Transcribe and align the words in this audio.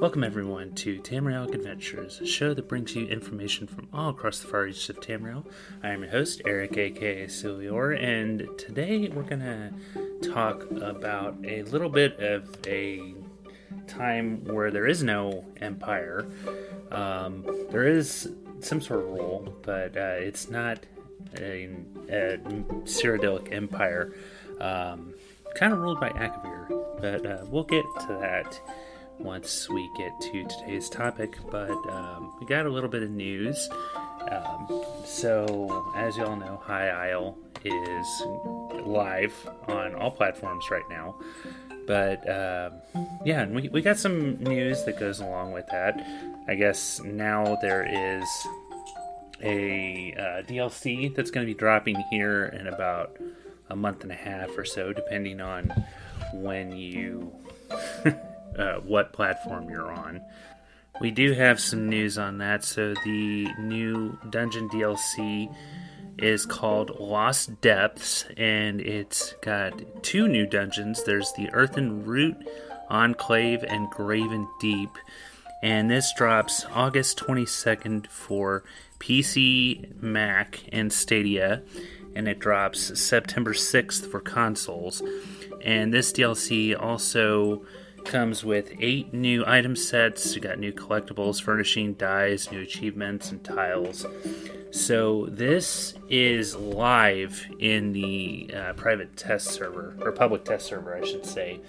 Welcome, 0.00 0.24
everyone, 0.24 0.72
to 0.76 0.98
Tamriel 1.02 1.52
Adventures, 1.52 2.22
a 2.22 2.26
show 2.26 2.54
that 2.54 2.66
brings 2.66 2.96
you 2.96 3.06
information 3.06 3.66
from 3.66 3.86
all 3.92 4.08
across 4.08 4.40
the 4.40 4.48
far 4.48 4.62
reaches 4.62 4.88
of 4.88 4.98
Tamriel. 5.00 5.44
I 5.82 5.90
am 5.90 6.00
your 6.00 6.10
host, 6.10 6.40
Eric, 6.46 6.78
aka 6.78 7.26
Silior, 7.26 7.92
and 8.02 8.48
today 8.56 9.08
we're 9.08 9.24
going 9.24 9.40
to 9.42 10.30
talk 10.30 10.64
about 10.70 11.36
a 11.44 11.64
little 11.64 11.90
bit 11.90 12.18
of 12.18 12.48
a 12.66 13.12
time 13.86 14.42
where 14.44 14.70
there 14.70 14.86
is 14.86 15.02
no 15.02 15.44
empire. 15.60 16.26
Um, 16.90 17.44
there 17.68 17.86
is 17.86 18.32
some 18.60 18.80
sort 18.80 19.00
of 19.00 19.08
rule, 19.08 19.54
but 19.60 19.98
uh, 19.98 20.16
it's 20.16 20.48
not 20.48 20.78
a, 21.36 21.68
a 22.08 22.38
Cyrodiilic 22.84 23.52
empire, 23.52 24.14
um, 24.62 25.12
kind 25.54 25.74
of 25.74 25.78
ruled 25.80 26.00
by 26.00 26.08
Akavir, 26.08 26.68
but 27.02 27.26
uh, 27.26 27.44
we'll 27.50 27.64
get 27.64 27.84
to 28.00 28.16
that 28.18 28.58
once 29.20 29.68
we 29.68 29.90
get 29.96 30.18
to 30.20 30.44
today's 30.44 30.88
topic, 30.88 31.38
but 31.50 31.70
um, 31.90 32.32
we 32.40 32.46
got 32.46 32.66
a 32.66 32.68
little 32.68 32.88
bit 32.88 33.02
of 33.02 33.10
news. 33.10 33.68
Um, 34.30 34.82
so, 35.04 35.92
as 35.96 36.16
you 36.16 36.24
all 36.24 36.36
know, 36.36 36.60
High 36.64 36.88
Isle 36.88 37.36
is 37.64 38.22
live 38.86 39.34
on 39.68 39.94
all 39.94 40.10
platforms 40.10 40.70
right 40.70 40.88
now. 40.88 41.14
But 41.86 42.28
uh, 42.28 42.70
yeah, 43.24 43.42
and 43.42 43.54
we, 43.54 43.68
we 43.68 43.82
got 43.82 43.98
some 43.98 44.36
news 44.38 44.84
that 44.84 44.98
goes 44.98 45.20
along 45.20 45.52
with 45.52 45.66
that. 45.68 46.00
I 46.48 46.54
guess 46.54 47.00
now 47.00 47.58
there 47.60 47.84
is 47.84 48.24
a 49.42 50.14
uh, 50.18 50.42
DLC 50.46 51.14
that's 51.14 51.30
going 51.30 51.46
to 51.46 51.52
be 51.52 51.58
dropping 51.58 51.96
here 52.10 52.46
in 52.58 52.66
about 52.66 53.16
a 53.70 53.76
month 53.76 54.02
and 54.02 54.12
a 54.12 54.16
half 54.16 54.56
or 54.56 54.64
so, 54.64 54.92
depending 54.92 55.40
on 55.40 55.72
when 56.34 56.72
you 56.72 57.32
uh, 58.58 58.74
what 58.76 59.12
platform 59.12 59.68
you're 59.68 59.90
on. 59.90 60.20
We 61.00 61.10
do 61.10 61.32
have 61.32 61.60
some 61.60 61.88
news 61.88 62.18
on 62.18 62.38
that. 62.38 62.64
So 62.64 62.94
the 63.04 63.48
new 63.58 64.18
dungeon 64.28 64.68
DLC 64.68 65.54
is 66.18 66.44
called 66.44 66.98
Lost 67.00 67.60
Depths, 67.62 68.26
and 68.36 68.80
it's 68.80 69.32
got 69.40 70.02
two 70.02 70.28
new 70.28 70.46
dungeons. 70.46 71.04
There's 71.04 71.32
the 71.32 71.48
Earthen 71.52 72.04
Root 72.04 72.36
Enclave 72.90 73.62
and 73.62 73.88
Graven 73.88 74.46
Deep, 74.60 74.90
and 75.62 75.90
this 75.90 76.12
drops 76.14 76.66
August 76.72 77.18
22nd 77.18 78.06
for 78.08 78.64
PC, 78.98 80.02
Mac, 80.02 80.64
and 80.72 80.92
Stadia, 80.92 81.62
and 82.14 82.28
it 82.28 82.38
drops 82.38 83.00
September 83.00 83.54
6th 83.54 84.10
for 84.10 84.20
consoles. 84.20 85.02
And 85.64 85.94
this 85.94 86.12
DLC 86.12 86.78
also 86.78 87.64
comes 88.10 88.44
with 88.44 88.72
eight 88.80 89.14
new 89.14 89.44
item 89.46 89.76
sets. 89.76 90.34
You 90.34 90.40
got 90.40 90.58
new 90.58 90.72
collectibles, 90.72 91.40
furnishing, 91.40 91.94
dyes, 91.94 92.50
new 92.50 92.60
achievements, 92.60 93.30
and 93.30 93.42
tiles. 93.42 94.04
So 94.72 95.26
this 95.30 95.94
is 96.08 96.56
live 96.56 97.46
in 97.60 97.92
the 97.92 98.50
uh, 98.52 98.72
private 98.72 99.16
test 99.16 99.48
server 99.48 99.96
or 100.00 100.10
public 100.10 100.44
test 100.44 100.66
server, 100.66 100.96
I 100.96 101.06
should 101.06 101.24
say. 101.24 101.60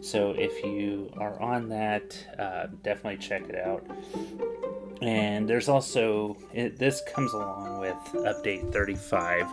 So 0.00 0.30
if 0.30 0.64
you 0.64 1.12
are 1.18 1.38
on 1.38 1.68
that, 1.68 2.16
uh, 2.38 2.68
definitely 2.82 3.18
check 3.18 3.42
it 3.50 3.56
out. 3.56 3.86
And 5.02 5.48
there's 5.48 5.68
also 5.68 6.38
it, 6.54 6.78
this 6.78 7.02
comes 7.12 7.34
along 7.34 7.78
with 7.78 7.96
update 8.14 8.72
35 8.72 9.46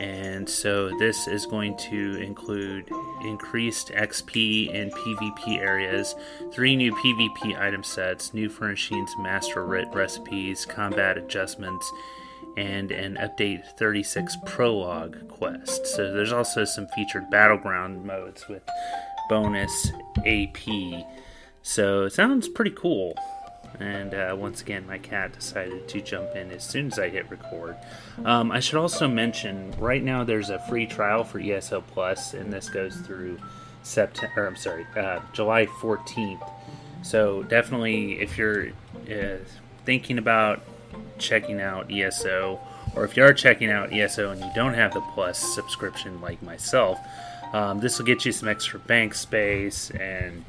and 0.00 0.48
so 0.48 0.96
this 0.98 1.26
is 1.26 1.44
going 1.46 1.76
to 1.76 2.16
include 2.22 2.88
increased 3.22 3.88
XP 3.88 4.72
in 4.72 4.90
PvP 4.90 5.58
areas, 5.58 6.14
three 6.52 6.76
new 6.76 6.94
PvP 6.94 7.58
item 7.58 7.82
sets, 7.82 8.32
new 8.32 8.48
furnishings, 8.48 9.10
master 9.18 9.64
writ 9.64 9.88
recipes, 9.92 10.64
combat 10.64 11.18
adjustments, 11.18 11.90
and 12.56 12.92
an 12.92 13.16
update 13.16 13.64
36 13.76 14.36
prologue 14.46 15.28
quest. 15.28 15.86
So 15.86 16.12
there's 16.12 16.32
also 16.32 16.64
some 16.64 16.86
featured 16.88 17.28
battleground 17.30 18.04
modes 18.04 18.48
with 18.48 18.62
bonus 19.28 19.92
AP. 20.26 21.04
So 21.62 22.04
it 22.04 22.12
sounds 22.12 22.48
pretty 22.48 22.72
cool. 22.72 23.14
And 23.80 24.12
uh, 24.12 24.36
once 24.36 24.60
again, 24.60 24.86
my 24.86 24.98
cat 24.98 25.32
decided 25.32 25.88
to 25.88 26.00
jump 26.00 26.34
in 26.34 26.50
as 26.50 26.64
soon 26.64 26.88
as 26.88 26.98
I 26.98 27.08
hit 27.08 27.30
record. 27.30 27.76
Um, 28.24 28.50
I 28.50 28.60
should 28.60 28.78
also 28.78 29.06
mention 29.06 29.72
right 29.78 30.02
now 30.02 30.24
there's 30.24 30.50
a 30.50 30.58
free 30.58 30.86
trial 30.86 31.22
for 31.22 31.38
ESO 31.38 31.82
Plus, 31.82 32.34
and 32.34 32.52
this 32.52 32.68
goes 32.68 32.96
through 32.96 33.38
September. 33.82 34.46
I'm 34.46 34.56
sorry, 34.56 34.86
uh, 34.96 35.20
July 35.32 35.66
14th. 35.66 36.50
So 37.02 37.44
definitely, 37.44 38.20
if 38.20 38.36
you're 38.36 38.70
uh, 39.10 39.36
thinking 39.84 40.18
about 40.18 40.60
checking 41.18 41.60
out 41.60 41.92
ESO, 41.92 42.58
or 42.96 43.04
if 43.04 43.16
you 43.16 43.22
are 43.22 43.32
checking 43.32 43.70
out 43.70 43.92
ESO 43.92 44.32
and 44.32 44.40
you 44.40 44.50
don't 44.56 44.74
have 44.74 44.92
the 44.92 45.00
Plus 45.00 45.38
subscription 45.54 46.20
like 46.20 46.42
myself, 46.42 46.98
um, 47.52 47.78
this 47.78 47.98
will 47.98 48.06
get 48.06 48.24
you 48.24 48.32
some 48.32 48.48
extra 48.48 48.80
bank 48.80 49.14
space 49.14 49.90
and. 49.90 50.44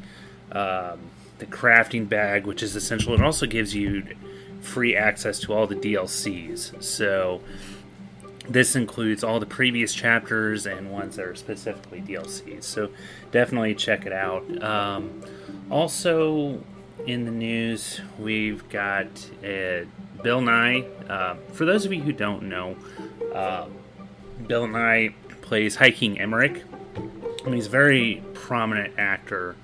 Um, 0.52 1.00
the 1.40 1.46
crafting 1.46 2.08
bag, 2.08 2.46
which 2.46 2.62
is 2.62 2.76
essential. 2.76 3.14
It 3.14 3.22
also 3.22 3.46
gives 3.46 3.74
you 3.74 4.04
free 4.62 4.96
access 4.96 5.40
to 5.40 5.54
all 5.54 5.68
the 5.68 5.76
DLCs. 5.76 6.84
So 6.84 7.42
this 8.48 8.76
includes 8.76 9.24
all 9.24 9.40
the 9.40 9.46
previous 9.46 9.94
chapters 9.94 10.66
and 10.66 10.92
ones 10.92 11.16
that 11.16 11.26
are 11.26 11.36
specifically 11.36 12.02
DLCs. 12.02 12.64
So 12.64 12.90
definitely 13.32 13.76
check 13.76 14.06
it 14.06 14.14
out. 14.14 14.64
Um, 14.64 15.22
also 15.70 16.62
in 17.06 17.26
the 17.26 17.32
news, 17.32 18.02
we've 18.18 18.68
got 18.70 19.08
uh, 19.44 19.86
Bill 20.22 20.42
Nighy. 20.42 20.88
Uh, 21.10 21.36
for 21.54 21.66
those 21.66 21.86
of 21.86 21.94
you 21.94 22.02
who 22.02 22.12
don't 22.12 22.44
know, 22.44 22.76
uh, 23.34 23.68
Bill 24.48 24.68
Nighy 24.68 25.14
plays 25.42 25.76
High 25.76 25.92
King 25.92 26.18
Emeric. 26.18 26.64
I 26.98 27.46
mean, 27.46 27.56
he's 27.56 27.68
a 27.68 27.70
very 27.70 28.24
prominent 28.34 28.96
actor 28.98 29.56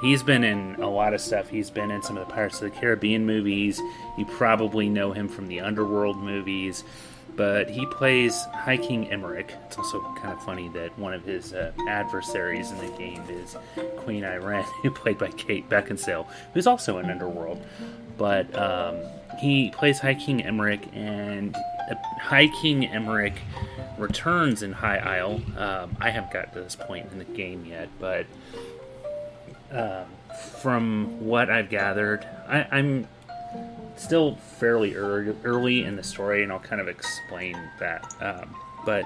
He's 0.00 0.22
been 0.22 0.44
in 0.44 0.76
a 0.76 0.88
lot 0.88 1.12
of 1.12 1.20
stuff. 1.20 1.48
He's 1.48 1.70
been 1.70 1.90
in 1.90 2.02
some 2.02 2.16
of 2.16 2.26
the 2.26 2.32
Pirates 2.32 2.62
of 2.62 2.72
the 2.72 2.80
Caribbean 2.80 3.26
movies. 3.26 3.80
You 4.16 4.24
probably 4.24 4.88
know 4.88 5.12
him 5.12 5.28
from 5.28 5.46
the 5.46 5.60
Underworld 5.60 6.16
movies. 6.16 6.84
But 7.36 7.70
he 7.70 7.86
plays 7.86 8.44
High 8.52 8.76
King 8.76 9.06
Emeric. 9.06 9.52
It's 9.66 9.78
also 9.78 10.00
kind 10.18 10.32
of 10.32 10.42
funny 10.42 10.68
that 10.70 10.98
one 10.98 11.14
of 11.14 11.24
his 11.24 11.52
uh, 11.52 11.72
adversaries 11.88 12.70
in 12.70 12.78
the 12.78 12.98
game 12.98 13.22
is 13.28 13.56
Queen 13.98 14.24
Ayrenn, 14.24 14.62
who 14.82 14.90
played 14.90 15.18
by 15.18 15.28
Kate 15.28 15.68
Beckinsale, 15.68 16.26
who's 16.54 16.66
also 16.66 16.98
in 16.98 17.10
Underworld. 17.10 17.64
But 18.18 18.54
um, 18.56 18.96
he 19.38 19.70
plays 19.70 19.98
High 20.00 20.14
King 20.14 20.40
Emeric, 20.40 20.94
and 20.94 21.54
uh, 21.54 21.94
High 22.20 22.48
King 22.48 22.82
Emeric 22.82 23.36
returns 23.96 24.62
in 24.62 24.72
High 24.72 24.98
Isle. 24.98 25.40
Um, 25.56 25.96
I 26.00 26.10
haven't 26.10 26.32
got 26.32 26.52
to 26.52 26.60
this 26.60 26.76
point 26.76 27.10
in 27.12 27.18
the 27.18 27.24
game 27.24 27.64
yet, 27.64 27.88
but 27.98 28.26
um, 29.72 30.06
from 30.60 31.24
what 31.26 31.50
I've 31.50 31.68
gathered, 31.68 32.26
I, 32.48 32.78
am 32.78 33.06
still 33.96 34.36
fairly 34.58 34.94
early, 34.94 35.34
early 35.44 35.84
in 35.84 35.96
the 35.96 36.02
story, 36.02 36.42
and 36.42 36.52
I'll 36.52 36.58
kind 36.58 36.80
of 36.80 36.88
explain 36.88 37.56
that. 37.78 38.04
Um, 38.20 38.54
but 38.84 39.04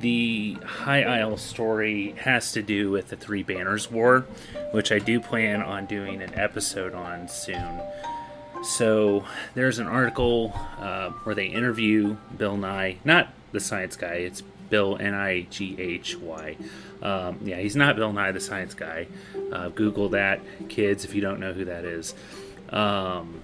the 0.00 0.56
High 0.64 1.02
Isle 1.02 1.36
story 1.36 2.14
has 2.18 2.52
to 2.52 2.62
do 2.62 2.90
with 2.90 3.08
the 3.08 3.16
Three 3.16 3.42
Banners 3.42 3.90
War, 3.90 4.26
which 4.72 4.92
I 4.92 4.98
do 4.98 5.20
plan 5.20 5.62
on 5.62 5.86
doing 5.86 6.22
an 6.22 6.34
episode 6.34 6.94
on 6.94 7.28
soon. 7.28 7.80
So 8.62 9.24
there's 9.54 9.78
an 9.78 9.86
article 9.86 10.52
uh, 10.78 11.10
where 11.10 11.34
they 11.34 11.46
interview 11.46 12.16
Bill 12.36 12.56
Nighy, 12.56 12.98
not 13.04 13.28
the 13.52 13.60
science 13.60 13.96
guy, 13.96 14.14
it's 14.14 14.42
Bill 14.70 14.96
N 14.98 15.14
I 15.14 15.42
G 15.42 15.76
H 15.78 16.16
Y. 16.16 16.56
Um, 17.02 17.38
yeah, 17.44 17.56
he's 17.56 17.76
not 17.76 17.96
Bill 17.96 18.12
Nye 18.12 18.32
the 18.32 18.40
Science 18.40 18.74
Guy. 18.74 19.06
Uh, 19.52 19.68
Google 19.68 20.08
that, 20.10 20.40
kids, 20.68 21.04
if 21.04 21.14
you 21.14 21.20
don't 21.20 21.40
know 21.40 21.52
who 21.52 21.64
that 21.66 21.84
is. 21.84 22.14
Um, 22.70 23.42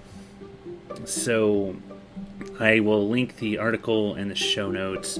so 1.05 1.75
I 2.59 2.79
will 2.79 3.07
link 3.07 3.37
the 3.37 3.57
article 3.57 4.15
in 4.15 4.29
the 4.29 4.35
show 4.35 4.71
notes. 4.71 5.19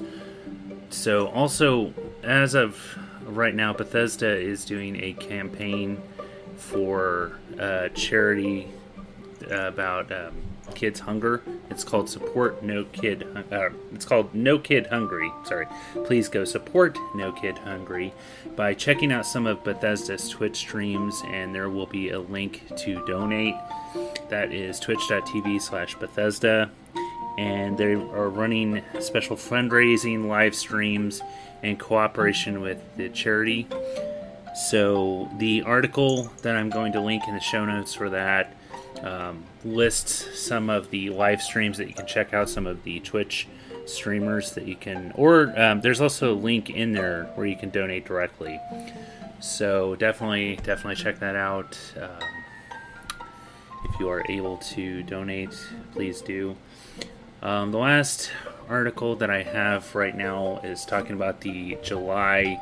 So, 0.90 1.28
also, 1.30 1.94
as 2.22 2.54
of 2.54 2.98
right 3.26 3.56
now, 3.56 3.74
Bethesda 3.74 4.36
is 4.36 4.66
doing 4.66 5.02
a 5.02 5.14
campaign 5.14 6.02
for 6.58 7.40
uh, 7.60 7.90
charity 7.90 8.68
about 9.50 10.12
um, 10.12 10.34
kids 10.76 11.02
hunger. 11.02 11.44
It's 11.70 11.84
called 11.84 12.10
support 12.10 12.64
no 12.64 12.86
kid. 12.86 13.28
Uh, 13.52 13.70
it's 13.94 14.06
called 14.06 14.34
No 14.34 14.60
Kid 14.60 14.88
Hungry. 14.88 15.32
Sorry. 15.46 15.68
Please 16.06 16.30
go 16.30 16.44
support 16.44 16.98
No 17.16 17.32
Kid 17.32 17.58
Hungry 17.60 18.14
by 18.56 18.74
checking 18.74 19.12
out 19.12 19.26
some 19.26 19.46
of 19.46 19.64
Bethesda's 19.64 20.30
Twitch 20.30 20.58
streams, 20.58 21.22
and 21.28 21.54
there 21.54 21.70
will 21.70 21.88
be 21.88 22.10
a 22.10 22.20
link 22.20 22.64
to 22.78 23.06
donate. 23.06 23.56
That 24.30 24.52
is 24.52 24.80
twitch.tv/slash 24.80 25.96
Bethesda, 25.96 26.72
and 27.38 27.78
they 27.78 27.94
are 27.94 28.30
running 28.30 28.84
special 29.00 29.36
fundraising 29.36 30.28
live 30.28 30.56
streams 30.56 31.22
in 31.62 31.78
cooperation 31.78 32.62
with 32.62 32.82
the 32.98 33.10
charity. 33.10 33.68
So 34.70 35.30
the 35.38 35.64
article 35.64 36.32
that 36.44 36.56
I'm 36.56 36.70
going 36.70 36.94
to 36.94 37.02
link 37.02 37.24
in 37.28 37.34
the 37.34 37.40
show 37.40 37.66
notes 37.66 37.94
for 37.94 38.10
that 38.12 38.56
um, 39.02 39.44
lists 39.64 40.40
some 40.40 40.70
of 40.70 40.90
the 40.92 41.10
live 41.10 41.42
streams 41.42 41.78
that 41.78 41.88
you 41.88 41.94
can 41.94 42.06
check 42.06 42.34
out, 42.34 42.50
some 42.50 42.68
of 42.68 42.84
the 42.84 43.00
Twitch 43.00 43.48
streamers 43.86 44.52
that 44.52 44.66
you 44.66 44.76
can, 44.76 45.12
or 45.16 45.54
um, 45.60 45.82
there's 45.82 46.00
also 46.00 46.34
a 46.34 46.38
link 46.38 46.70
in 46.70 46.94
there 46.94 47.26
where 47.36 47.46
you 47.46 47.56
can 47.56 47.70
donate 47.70 48.06
directly. 48.06 48.60
So 49.40 49.96
definitely, 49.96 50.56
definitely 50.58 50.96
check 50.96 51.20
that 51.20 51.36
out. 51.36 51.78
Um, 52.02 52.30
if 53.86 54.00
you 54.00 54.08
are 54.10 54.24
able 54.30 54.58
to 54.58 55.04
donate, 55.04 55.54
please 55.92 56.22
do. 56.22 56.56
Um, 57.42 57.72
the 57.72 57.78
last 57.78 58.32
article 58.70 59.18
that 59.18 59.30
I 59.30 59.44
have 59.44 59.94
right 59.94 60.16
now 60.16 60.62
is 60.64 60.86
talking 60.86 61.14
about 61.14 61.42
the 61.42 61.78
July 61.84 62.58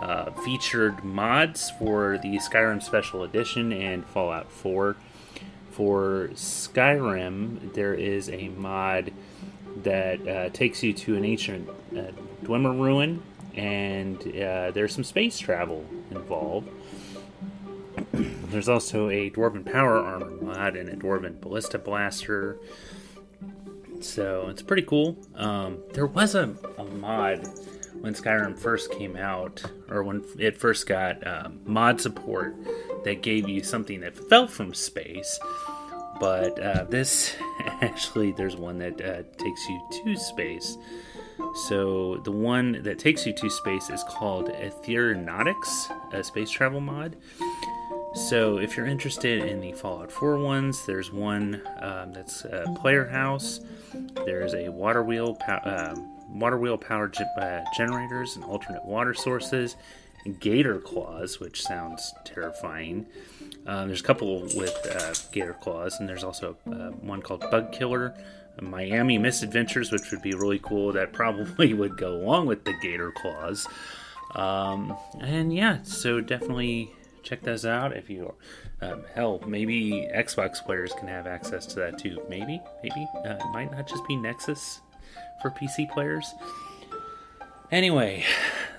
uh, 0.00 0.32
featured 0.42 1.04
mods 1.04 1.70
for 1.78 2.18
the 2.18 2.36
Skyrim 2.38 2.82
Special 2.82 3.22
Edition 3.22 3.72
and 3.72 4.04
Fallout 4.04 4.50
4. 4.50 4.96
For 5.74 6.30
Skyrim, 6.34 7.72
there 7.72 7.94
is 7.94 8.30
a 8.30 8.46
mod 8.48 9.12
that 9.82 10.28
uh, 10.28 10.48
takes 10.50 10.84
you 10.84 10.92
to 10.92 11.16
an 11.16 11.24
ancient 11.24 11.68
uh, 11.68 12.12
Dwemer 12.44 12.78
ruin, 12.80 13.20
and 13.56 14.16
uh, 14.20 14.70
there's 14.70 14.94
some 14.94 15.02
space 15.02 15.36
travel 15.36 15.84
involved. 16.12 16.68
there's 18.12 18.68
also 18.68 19.08
a 19.08 19.30
Dwarven 19.30 19.64
Power 19.64 19.98
Armor 19.98 20.30
mod 20.40 20.76
and 20.76 20.88
a 20.88 20.94
Dwarven 20.94 21.40
Ballista 21.40 21.76
Blaster. 21.76 22.56
So 24.00 24.48
it's 24.50 24.62
pretty 24.62 24.82
cool. 24.82 25.16
Um, 25.34 25.78
there 25.92 26.06
was 26.06 26.36
a, 26.36 26.54
a, 26.78 26.84
mod 26.84 27.48
when 28.04 28.14
Skyrim 28.14 28.56
first 28.56 28.92
came 28.92 29.16
out, 29.16 29.62
or 29.88 30.02
when 30.02 30.24
it 30.38 30.56
first 30.56 30.86
got 30.86 31.26
um, 31.26 31.60
mod 31.64 32.00
support, 32.00 32.54
that 33.04 33.22
gave 33.22 33.48
you 33.48 33.62
something 33.62 34.00
that 34.00 34.16
felt 34.16 34.50
from 34.50 34.72
space 34.72 35.38
but 36.20 36.56
uh, 36.60 36.84
this 36.84 37.34
actually 37.80 38.30
there's 38.32 38.54
one 38.54 38.78
that 38.78 39.00
uh, 39.00 39.22
takes 39.36 39.68
you 39.68 39.82
to 39.90 40.16
space 40.16 40.78
so 41.54 42.16
the 42.24 42.32
one 42.32 42.82
that 42.82 42.98
takes 42.98 43.26
you 43.26 43.32
to 43.32 43.48
space 43.50 43.88
is 43.90 44.02
called 44.04 44.48
Aetheronautics, 44.48 45.90
a 46.12 46.24
space 46.24 46.50
travel 46.50 46.80
mod. 46.80 47.16
So 48.14 48.58
if 48.58 48.76
you're 48.76 48.86
interested 48.86 49.44
in 49.44 49.60
the 49.60 49.72
Fallout 49.72 50.10
4 50.10 50.38
ones, 50.38 50.84
there's 50.86 51.12
one 51.12 51.60
um, 51.80 52.12
that's 52.12 52.44
a 52.44 52.64
player 52.80 53.06
house. 53.06 53.60
There's 54.24 54.54
a 54.54 54.68
water 54.68 55.02
wheel, 55.02 55.34
pow- 55.34 55.62
uh, 55.64 55.96
water 56.34 56.58
wheel 56.58 56.76
power 56.76 57.08
ge- 57.08 57.22
uh, 57.38 57.60
generators 57.76 58.36
and 58.36 58.44
alternate 58.44 58.84
water 58.84 59.14
sources. 59.14 59.76
Gator 60.40 60.78
claws, 60.78 61.38
which 61.38 61.62
sounds 61.62 62.14
terrifying. 62.24 63.06
Um, 63.66 63.88
there's 63.88 64.00
a 64.00 64.04
couple 64.04 64.40
with 64.54 64.74
uh, 64.90 65.14
gator 65.32 65.52
claws, 65.52 66.00
and 66.00 66.08
there's 66.08 66.24
also 66.24 66.56
uh, 66.66 66.90
one 67.02 67.20
called 67.20 67.42
Bug 67.50 67.72
Killer, 67.72 68.14
Miami 68.60 69.18
Misadventures, 69.18 69.92
which 69.92 70.10
would 70.10 70.22
be 70.22 70.34
really 70.34 70.60
cool. 70.60 70.92
That 70.92 71.12
probably 71.12 71.74
would 71.74 71.98
go 71.98 72.12
along 72.12 72.46
with 72.46 72.64
the 72.64 72.74
gator 72.80 73.12
claws. 73.12 73.66
Um, 74.34 74.96
and 75.20 75.54
yeah, 75.54 75.82
so 75.82 76.20
definitely 76.22 76.90
check 77.24 77.42
those 77.42 77.64
out 77.64 77.96
if 77.96 78.10
you 78.10 78.34
um, 78.82 79.02
hell 79.14 79.40
maybe 79.46 80.06
xbox 80.14 80.62
players 80.64 80.92
can 80.98 81.08
have 81.08 81.26
access 81.26 81.64
to 81.64 81.76
that 81.76 81.98
too 81.98 82.20
maybe 82.28 82.60
maybe 82.82 83.06
uh, 83.24 83.30
it 83.30 83.52
might 83.52 83.72
not 83.72 83.88
just 83.88 84.06
be 84.06 84.14
nexus 84.14 84.82
for 85.42 85.50
pc 85.50 85.90
players 85.90 86.34
anyway 87.70 88.24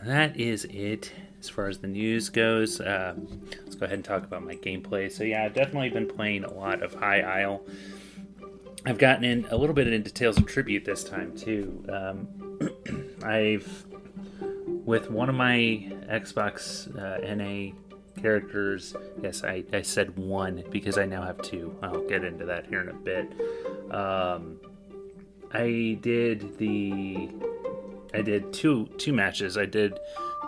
that 0.04 0.36
is 0.38 0.66
it 0.66 1.12
as 1.40 1.50
far 1.50 1.68
as 1.68 1.80
the 1.80 1.88
news 1.88 2.30
goes 2.30 2.80
um, 2.82 3.28
let's 3.76 3.82
go 3.82 3.86
ahead 3.88 3.98
and 3.98 4.06
talk 4.06 4.24
about 4.24 4.44
my 4.44 4.56
gameplay. 4.56 5.12
So 5.12 5.26
yeah, 5.26 5.44
I've 5.44 5.54
definitely 5.54 5.90
been 5.90 6.08
playing 6.08 6.46
a 6.46 6.54
lot 6.54 6.82
of 6.82 6.94
High 6.94 7.20
Isle. 7.20 7.62
I've 8.86 8.98
gotten 8.98 9.26
in 9.26 9.46
a 9.50 9.58
little 9.58 9.76
bit 9.76 9.92
into 9.92 10.12
Tales 10.12 10.38
of 10.38 10.46
Tribute 10.46 10.86
this 10.86 11.04
time 11.04 11.36
too. 11.36 11.84
Um, 11.90 12.28
I've 13.24 13.86
with 14.86 15.10
one 15.10 15.28
of 15.28 15.36
my 15.36 15.92
Xbox 16.10 16.88
uh, 16.98 17.36
NA 17.36 17.74
characters. 18.22 18.96
Yes, 19.22 19.44
I, 19.44 19.66
I 19.74 19.82
said 19.82 20.18
one 20.18 20.64
because 20.70 20.98
I 20.98 21.06
now 21.06 21.24
have 21.24 21.42
two. 21.42 21.78
I'll 21.82 22.08
get 22.08 22.24
into 22.24 22.46
that 22.46 22.68
here 22.68 22.82
in 22.82 22.90
a 22.90 22.94
bit. 22.94 23.34
Um, 23.92 24.58
I 25.56 25.98
did 26.02 26.58
the 26.58 27.30
I 28.14 28.22
did 28.22 28.52
two 28.52 28.88
two 28.98 29.14
matches. 29.14 29.58
I 29.58 29.66
did 29.66 29.98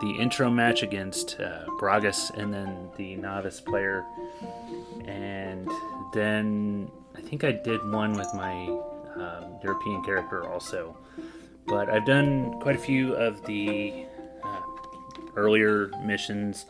the 0.01 0.11
intro 0.11 0.49
match 0.49 0.83
against 0.83 1.39
uh, 1.39 1.65
Bragas 1.79 2.29
and 2.37 2.53
then 2.53 2.89
the 2.97 3.15
novice 3.15 3.61
player. 3.61 4.03
And 5.05 5.69
then 6.13 6.91
I 7.15 7.21
think 7.21 7.45
I 7.45 7.53
did 7.53 7.89
one 7.89 8.17
with 8.17 8.27
my 8.33 8.67
um, 9.15 9.55
European 9.63 10.03
character 10.03 10.45
also. 10.45 10.97
But 11.65 11.89
I've 11.89 12.05
done 12.05 12.59
quite 12.59 12.75
a 12.75 12.79
few 12.79 13.13
of 13.13 13.45
the 13.45 14.05
uh, 14.43 14.61
earlier 15.37 15.89
missions. 16.03 16.65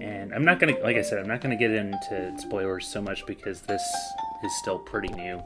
And 0.00 0.34
I'm 0.34 0.44
not 0.44 0.60
to, 0.74 0.82
like 0.82 0.96
I 0.96 1.02
said, 1.02 1.18
I'm 1.18 1.28
not 1.28 1.40
to 1.52 1.56
get 1.56 1.70
into 1.70 2.34
spoilers 2.38 2.86
so 2.86 3.00
much 3.00 3.24
because 3.24 3.62
this 3.62 3.82
is 4.44 4.54
still 4.58 4.78
pretty 4.78 5.08
new 5.14 5.42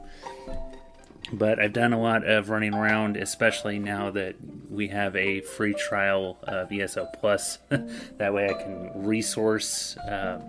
but 1.31 1.59
I've 1.59 1.73
done 1.73 1.93
a 1.93 1.99
lot 1.99 2.25
of 2.25 2.49
running 2.49 2.73
around, 2.73 3.17
especially 3.17 3.79
now 3.79 4.11
that 4.11 4.35
we 4.69 4.87
have 4.89 5.15
a 5.15 5.41
free 5.41 5.73
trial 5.73 6.37
of 6.43 6.71
ESO 6.71 7.07
Plus. 7.19 7.59
that 8.17 8.33
way, 8.33 8.49
I 8.49 8.53
can 8.53 8.91
resource 8.95 9.97
uh, 9.97 10.39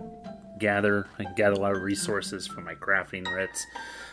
gather. 0.57 1.07
I 1.17 1.23
can 1.23 1.35
gather 1.35 1.55
a 1.55 1.59
lot 1.59 1.75
of 1.75 1.81
resources 1.81 2.47
for 2.47 2.61
my 2.61 2.75
crafting 2.75 3.25
writs. 3.33 3.65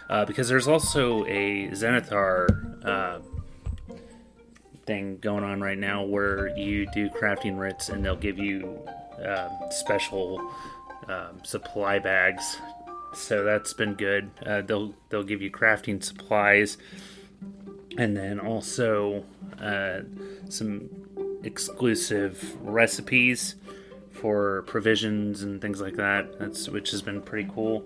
Uh, 0.08 0.24
because 0.24 0.48
there's 0.48 0.68
also 0.68 1.24
a 1.26 1.68
Zenithar 1.68 2.84
uh, 2.84 3.18
thing 4.86 5.18
going 5.18 5.42
on 5.42 5.60
right 5.60 5.78
now 5.78 6.04
where 6.04 6.56
you 6.56 6.86
do 6.92 7.08
crafting 7.10 7.58
writs 7.58 7.88
and 7.88 8.04
they'll 8.04 8.14
give 8.14 8.38
you 8.38 8.78
um, 9.24 9.50
special 9.70 10.52
um, 11.08 11.44
supply 11.44 11.98
bags 11.98 12.58
so 13.16 13.44
that's 13.44 13.72
been 13.72 13.94
good. 13.94 14.30
Uh, 14.44 14.60
they'll 14.62 14.94
they'll 15.08 15.22
give 15.22 15.42
you 15.42 15.50
crafting 15.50 16.02
supplies, 16.02 16.78
and 17.96 18.16
then 18.16 18.38
also 18.38 19.24
uh, 19.60 20.00
some 20.48 20.90
exclusive 21.42 22.56
recipes 22.60 23.56
for 24.10 24.62
provisions 24.62 25.42
and 25.42 25.60
things 25.60 25.80
like 25.80 25.96
that. 25.96 26.38
That's 26.38 26.68
which 26.68 26.90
has 26.90 27.02
been 27.02 27.22
pretty 27.22 27.48
cool. 27.52 27.84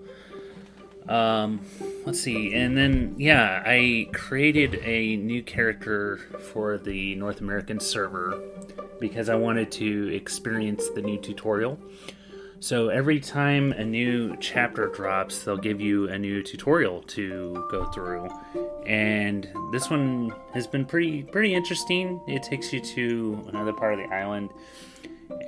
Um, 1.09 1.61
let's 2.05 2.21
see, 2.21 2.55
and 2.55 2.77
then 2.77 3.15
yeah, 3.19 3.63
I 3.65 4.09
created 4.13 4.81
a 4.83 5.17
new 5.17 5.43
character 5.43 6.19
for 6.53 6.79
the 6.79 7.15
North 7.15 7.41
American 7.41 7.81
server 7.81 8.41
because 9.01 9.29
I 9.29 9.35
wanted 9.35 9.73
to 9.73 10.15
experience 10.15 10.89
the 10.91 11.03
new 11.03 11.19
tutorial. 11.19 11.79
So 12.63 12.91
every 12.91 13.21
time 13.21 13.73
a 13.73 13.83
new 13.83 14.37
chapter 14.37 14.89
drops, 14.89 15.45
they'll 15.45 15.57
give 15.57 15.81
you 15.81 16.11
a 16.11 16.19
new 16.19 16.43
tutorial 16.43 17.01
to 17.05 17.67
go 17.71 17.87
through. 17.87 18.29
And 18.87 19.51
this 19.73 19.89
one 19.89 20.35
has 20.53 20.67
been 20.67 20.85
pretty 20.85 21.23
pretty 21.23 21.55
interesting. 21.55 22.21
It 22.27 22.43
takes 22.43 22.71
you 22.71 22.81
to 22.81 23.45
another 23.49 23.73
part 23.73 23.95
of 23.95 24.01
the 24.01 24.15
island. 24.15 24.51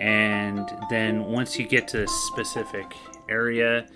And 0.01 0.67
then 0.89 1.25
once 1.25 1.59
you 1.59 1.69
get 1.69 1.87
to 1.89 2.05
a 2.05 2.09
specific 2.09 2.95
area, 3.29 3.87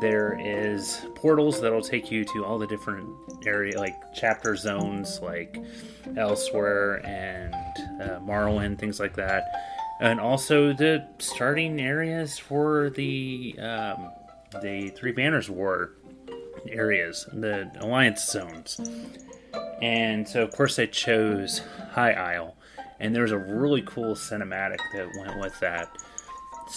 there 0.00 0.36
is 0.40 1.06
portals 1.14 1.60
that'll 1.60 1.80
take 1.80 2.10
you 2.10 2.24
to 2.24 2.44
all 2.44 2.58
the 2.58 2.66
different 2.66 3.08
area 3.46 3.78
like 3.78 3.94
chapter 4.14 4.56
zones 4.56 5.20
like 5.22 5.58
elsewhere 6.16 7.06
and 7.06 7.54
uh, 8.02 8.18
things 8.76 8.98
like 8.98 9.14
that 9.14 9.77
and 10.00 10.20
also 10.20 10.72
the 10.72 11.06
starting 11.18 11.80
areas 11.80 12.38
for 12.38 12.90
the 12.90 13.58
um, 13.58 14.10
the 14.60 14.90
Three 14.96 15.12
Banners 15.12 15.50
War 15.50 15.92
areas, 16.68 17.26
the 17.32 17.70
Alliance 17.80 18.24
zones. 18.24 18.80
And 19.82 20.26
so, 20.28 20.42
of 20.42 20.52
course, 20.52 20.78
I 20.78 20.86
chose 20.86 21.62
High 21.92 22.12
Isle, 22.12 22.56
and 23.00 23.14
there 23.14 23.22
was 23.22 23.32
a 23.32 23.38
really 23.38 23.82
cool 23.82 24.14
cinematic 24.14 24.78
that 24.94 25.08
went 25.18 25.40
with 25.40 25.58
that. 25.60 25.88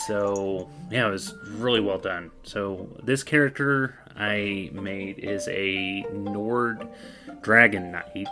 So, 0.08 0.70
yeah, 0.90 1.08
it 1.08 1.12
was 1.12 1.34
really 1.50 1.82
well 1.82 1.98
done. 1.98 2.32
So, 2.44 2.88
this 3.04 3.24
character 3.24 4.00
I 4.16 4.70
made 4.74 5.20
is 5.20 5.48
a 5.48 6.06
Nord 6.14 6.88
Dragon 7.42 7.92
Knight, 7.92 8.28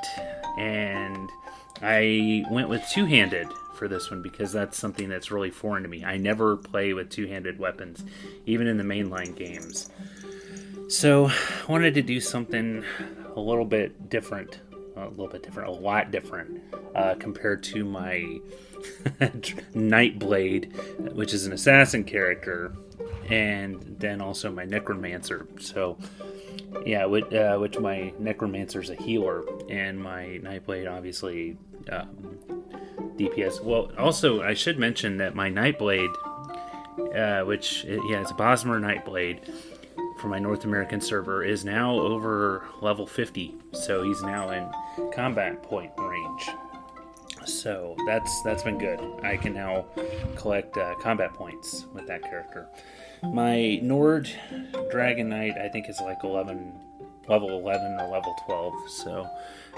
and 0.57 1.29
I 1.81 2.45
went 2.49 2.69
with 2.69 2.83
two 2.91 3.05
handed 3.05 3.47
for 3.79 3.87
this 3.87 4.11
one 4.11 4.21
because 4.21 4.51
that's 4.51 4.77
something 4.77 5.09
that's 5.09 5.31
really 5.31 5.49
foreign 5.49 5.83
to 5.83 5.89
me. 5.89 6.03
I 6.03 6.17
never 6.17 6.57
play 6.57 6.93
with 6.93 7.09
two 7.09 7.25
handed 7.27 7.57
weapons, 7.57 8.03
even 8.45 8.67
in 8.67 8.77
the 8.77 8.83
mainline 8.83 9.35
games. 9.35 9.89
So 10.89 11.27
I 11.27 11.71
wanted 11.71 11.93
to 11.95 12.01
do 12.01 12.19
something 12.19 12.83
a 13.35 13.39
little 13.39 13.65
bit 13.65 14.09
different 14.09 14.59
a 14.97 15.09
little 15.09 15.27
bit 15.27 15.43
different, 15.43 15.69
a 15.69 15.71
lot 15.71 16.11
different 16.11 16.61
uh, 16.95 17.15
compared 17.19 17.63
to 17.63 17.85
my 17.85 18.39
Nightblade, 19.73 21.13
which 21.13 21.33
is 21.33 21.45
an 21.45 21.53
assassin 21.53 22.03
character, 22.03 22.73
and 23.29 23.81
then 23.99 24.21
also 24.21 24.51
my 24.51 24.65
Necromancer. 24.65 25.47
So, 25.59 25.97
yeah, 26.85 27.05
which, 27.05 27.31
uh, 27.33 27.57
which 27.57 27.79
my 27.79 28.13
Necromancer 28.19 28.81
is 28.81 28.89
a 28.89 28.95
healer, 28.95 29.43
and 29.69 30.01
my 30.01 30.39
Nightblade 30.43 30.91
obviously 30.91 31.57
um, 31.91 32.37
DPS. 33.17 33.61
Well, 33.63 33.91
also 33.97 34.41
I 34.41 34.53
should 34.53 34.79
mention 34.79 35.17
that 35.17 35.35
my 35.35 35.49
Nightblade, 35.49 36.13
uh, 37.15 37.45
which 37.45 37.83
yeah, 37.83 38.21
it's 38.21 38.31
a 38.31 38.35
Bosmer 38.35 38.79
Nightblade 38.79 39.39
for 40.19 40.27
my 40.27 40.39
North 40.39 40.65
American 40.65 41.01
server, 41.01 41.43
is 41.43 41.63
now 41.63 41.93
over 41.93 42.65
level 42.81 43.07
50. 43.07 43.55
So 43.73 44.03
he's 44.03 44.21
now 44.21 44.49
in 44.51 44.69
combat 45.11 45.63
point 45.63 45.91
range. 45.97 46.49
So 47.45 47.95
that's 48.05 48.41
that's 48.43 48.63
been 48.63 48.77
good. 48.77 48.99
I 49.23 49.37
can 49.37 49.53
now 49.53 49.85
collect 50.35 50.77
uh, 50.77 50.95
combat 51.01 51.33
points 51.33 51.85
with 51.93 52.05
that 52.07 52.21
character. 52.21 52.67
My 53.23 53.79
Nord 53.81 54.29
Dragon 54.91 55.29
Knight, 55.29 55.57
I 55.57 55.67
think, 55.69 55.89
is 55.89 55.99
like 56.01 56.23
11, 56.23 56.73
level 57.27 57.49
11 57.49 57.99
or 57.99 58.07
level 58.09 58.35
12. 58.45 58.73
So 58.89 59.29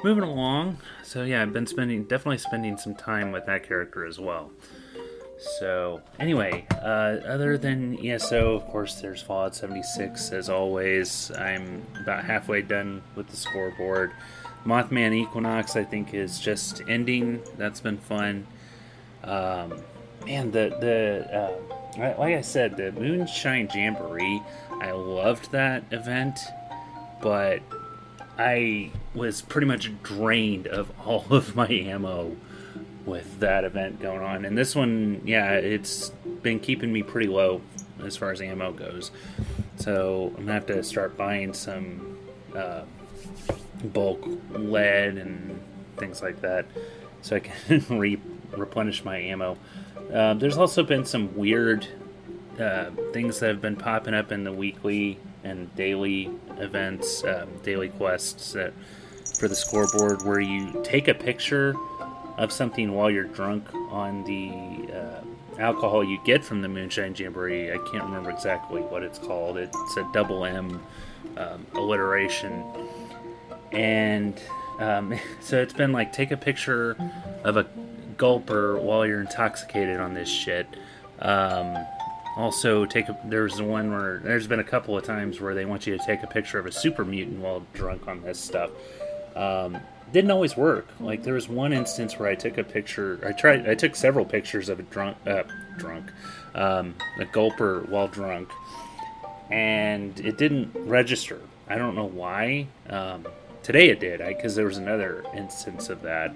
moving 0.04 0.24
along. 0.24 0.78
So 1.04 1.24
yeah, 1.24 1.42
I've 1.42 1.54
been 1.54 1.68
spending 1.68 2.04
definitely 2.04 2.38
spending 2.38 2.78
some 2.78 2.96
time 2.96 3.32
with 3.32 3.46
that 3.48 3.64
character 3.64 4.06
as 4.06 4.20
well. 4.20 4.52
So 5.60 6.02
anyway, 6.20 6.68
uh, 6.72 7.18
other 7.26 7.58
than 7.58 7.98
ESO, 8.06 8.56
of 8.56 8.66
course, 8.68 9.02
there's 9.02 9.24
Fallout 9.24 9.56
76 9.56 10.32
as 10.32 10.50
always. 10.50 11.32
I'm 11.32 11.86
about 12.00 12.24
halfway 12.24 12.62
done 12.62 13.02
with 13.16 13.28
the 13.28 13.36
scoreboard. 13.36 14.12
Mothman 14.66 15.14
Equinox, 15.14 15.76
I 15.76 15.84
think, 15.84 16.14
is 16.14 16.40
just 16.40 16.84
ending. 16.88 17.42
That's 17.58 17.80
been 17.82 17.98
fun. 17.98 18.46
Um, 19.24 19.82
man, 20.26 20.52
the 20.52 20.78
the 20.80 21.36
uh, 21.36 21.81
like 21.98 22.36
I 22.36 22.42
said, 22.42 22.78
the 22.78 22.92
Moonshine 22.92 23.70
Jamboree. 23.74 24.42
I 24.72 24.92
loved 24.92 25.52
that 25.52 25.84
event, 25.92 26.40
but 27.22 27.62
I 28.38 28.92
was 29.14 29.42
pretty 29.42 29.68
much 29.68 29.92
drained 30.02 30.68
of 30.68 30.92
all 31.06 31.26
of 31.30 31.56
my 31.56 31.68
ammo 31.68 32.36
with 33.06 33.40
that 33.40 33.64
event 33.64 34.00
going 34.00 34.22
on. 34.22 34.46
And 34.46 34.58
this 34.58 34.76
one, 34.76 35.22
yeah, 35.26 35.54
it's 35.54 36.10
been 36.42 36.60
keeping 36.60 36.94
me 36.94 37.04
pretty 37.04 37.28
low 37.28 37.62
as 38.04 38.16
far 38.16 38.32
as 38.32 38.42
ammo 38.42 38.72
goes. 38.72 39.12
So 39.78 40.28
I'm 40.38 40.46
gonna 40.46 40.54
have 40.54 40.66
to 40.68 40.84
start 40.84 41.18
buying 41.18 41.54
some 41.54 42.18
uh, 42.56 42.84
bulk 43.84 44.24
lead 44.52 45.18
and 45.18 45.60
things 45.98 46.22
like 46.22 46.42
that 46.42 46.66
so 47.22 47.36
I 47.36 47.40
can 47.40 47.86
re- 47.90 48.22
replenish 48.56 49.04
my 49.04 49.18
ammo. 49.18 49.58
Uh, 50.14 50.34
there's 50.34 50.58
also 50.58 50.84
been 50.84 51.06
some 51.06 51.36
weird 51.36 51.88
uh, 52.60 52.90
things 53.14 53.40
that 53.40 53.48
have 53.48 53.62
been 53.62 53.76
popping 53.76 54.14
up 54.14 54.32
in 54.32 54.44
the 54.44 54.52
weekly 54.52 55.18
and 55.44 55.74
daily 55.76 56.30
events, 56.58 57.24
um, 57.24 57.48
daily 57.64 57.90
quests 57.90 58.54
that 58.54 58.74
for 59.40 59.48
the 59.48 59.56
scoreboard, 59.56 60.22
where 60.24 60.40
you 60.40 60.82
take 60.84 61.08
a 61.08 61.14
picture 61.14 61.76
of 62.38 62.52
something 62.52 62.94
while 62.94 63.10
you're 63.10 63.24
drunk 63.24 63.66
on 63.90 64.24
the 64.26 64.94
uh, 64.94 65.22
alcohol 65.60 66.04
you 66.04 66.20
get 66.26 66.44
from 66.44 66.62
the 66.62 66.68
Moonshine 66.68 67.16
Jamboree. 67.16 67.72
I 67.72 67.78
can't 67.78 68.04
remember 68.04 68.30
exactly 68.30 68.82
what 68.82 69.04
it's 69.04 69.20
called. 69.20 69.58
It's 69.58 69.98
a 69.98 70.10
double 70.14 70.46
M 70.46 70.82
um, 71.38 71.66
alliteration, 71.74 72.64
and 73.72 74.40
um, 74.80 75.18
so 75.40 75.62
it's 75.62 75.74
been 75.74 75.92
like 75.92 76.12
take 76.12 76.32
a 76.32 76.38
picture 76.38 76.98
of 77.44 77.58
a 77.58 77.66
gulper 78.22 78.80
while 78.80 79.06
you're 79.06 79.22
intoxicated 79.22 80.00
on 80.00 80.14
this 80.14 80.30
shit. 80.30 80.68
Um, 81.20 81.76
also, 82.38 82.86
take 82.86 83.10
a, 83.10 83.20
there's 83.26 83.62
one 83.62 83.92
where 83.92 84.20
there's 84.20 84.48
been 84.48 84.60
a 84.60 84.64
couple 84.64 84.98
of 84.98 85.04
times 85.04 85.42
where 85.42 85.54
they 85.54 85.66
want 85.66 85.86
you 85.86 85.98
to 85.98 86.06
take 86.06 86.24
a 86.24 86.28
picture 86.28 86.60
of 86.60 86.66
a 86.66 86.72
super 86.72 87.04
mutant 87.04 87.40
while 87.40 87.64
drunk 87.74 88.08
on 88.08 88.22
this 88.22 88.40
stuff. 88.40 88.70
Um, 89.36 89.78
didn't 90.14 90.32
always 90.32 90.56
work. 90.56 90.88
Like 91.00 91.24
there 91.24 91.34
was 91.34 91.50
one 91.50 91.74
instance 91.74 92.20
where 92.20 92.30
I 92.30 92.36
took 92.36 92.58
a 92.58 92.64
picture. 92.64 93.20
I 93.26 93.32
tried. 93.32 93.70
I 93.70 93.76
took 93.76 93.96
several 93.96 94.26
pictures 94.26 94.70
of 94.70 94.80
a 94.80 94.84
drunk, 94.84 95.18
uh, 95.26 95.44
drunk, 95.78 96.12
um, 96.56 96.96
a 97.20 97.26
gulper 97.26 97.88
while 97.90 98.08
drunk, 98.08 98.50
and 99.50 100.18
it 100.20 100.38
didn't 100.38 100.72
register. 100.76 101.40
I 101.68 101.78
don't 101.78 101.96
know 101.96 102.06
why. 102.06 102.68
Um, 102.90 103.26
today 103.64 103.90
it 103.90 104.00
did, 104.00 104.22
I 104.22 104.34
because 104.34 104.56
there 104.56 104.66
was 104.66 104.78
another 104.78 105.24
instance 105.36 105.90
of 105.90 106.02
that. 106.04 106.36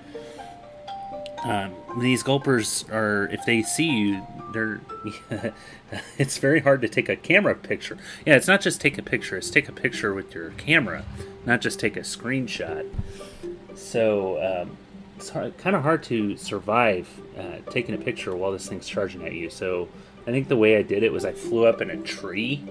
Um, 1.46 1.76
these 2.00 2.24
gulpers 2.24 2.86
are, 2.92 3.30
if 3.32 3.46
they 3.46 3.62
see 3.62 3.88
you, 3.90 4.28
they're. 4.52 4.82
it's 6.18 6.40
very 6.40 6.60
hard 6.60 6.82
to 6.82 6.90
take 6.90 7.08
a 7.08 7.16
camera 7.16 7.54
picture. 7.54 8.00
Yeah, 8.26 8.36
it's 8.36 8.48
not 8.48 8.62
just 8.62 8.82
take 8.82 8.98
a 8.98 9.04
picture; 9.04 9.38
it's 9.38 9.52
take 9.52 9.70
a 9.70 9.72
picture 9.72 10.14
with 10.14 10.34
your 10.34 10.50
camera, 10.52 11.06
not 11.46 11.62
just 11.62 11.80
take 11.80 11.98
a 11.98 12.02
screenshot. 12.02 12.90
So 13.76 14.44
um, 14.44 14.78
it's 15.18 15.30
kind 15.30 15.76
of 15.76 15.84
hard 15.84 16.02
to 16.04 16.36
survive 16.36 17.08
uh, 17.38 17.58
taking 17.70 17.94
a 17.94 18.00
picture 18.00 18.36
while 18.36 18.52
this 18.52 18.68
thing's 18.68 18.88
charging 18.88 19.24
at 19.24 19.34
you. 19.34 19.52
So 19.52 19.88
I 20.26 20.32
think 20.32 20.48
the 20.48 20.58
way 20.58 20.78
I 20.78 20.82
did 20.82 21.04
it 21.04 21.14
was 21.14 21.26
I 21.26 21.34
flew 21.34 21.68
up 21.68 21.80
in 21.80 21.92
a 21.92 21.98
tree 21.98 22.64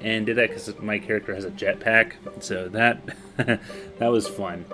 and 0.00 0.24
did 0.24 0.36
that 0.36 0.48
because 0.48 0.78
my 0.80 0.98
character 0.98 1.34
has 1.34 1.44
a 1.44 1.50
jetpack. 1.50 2.14
So 2.42 2.70
that 2.70 3.00
that 3.36 4.08
was 4.08 4.26
fun. 4.26 4.64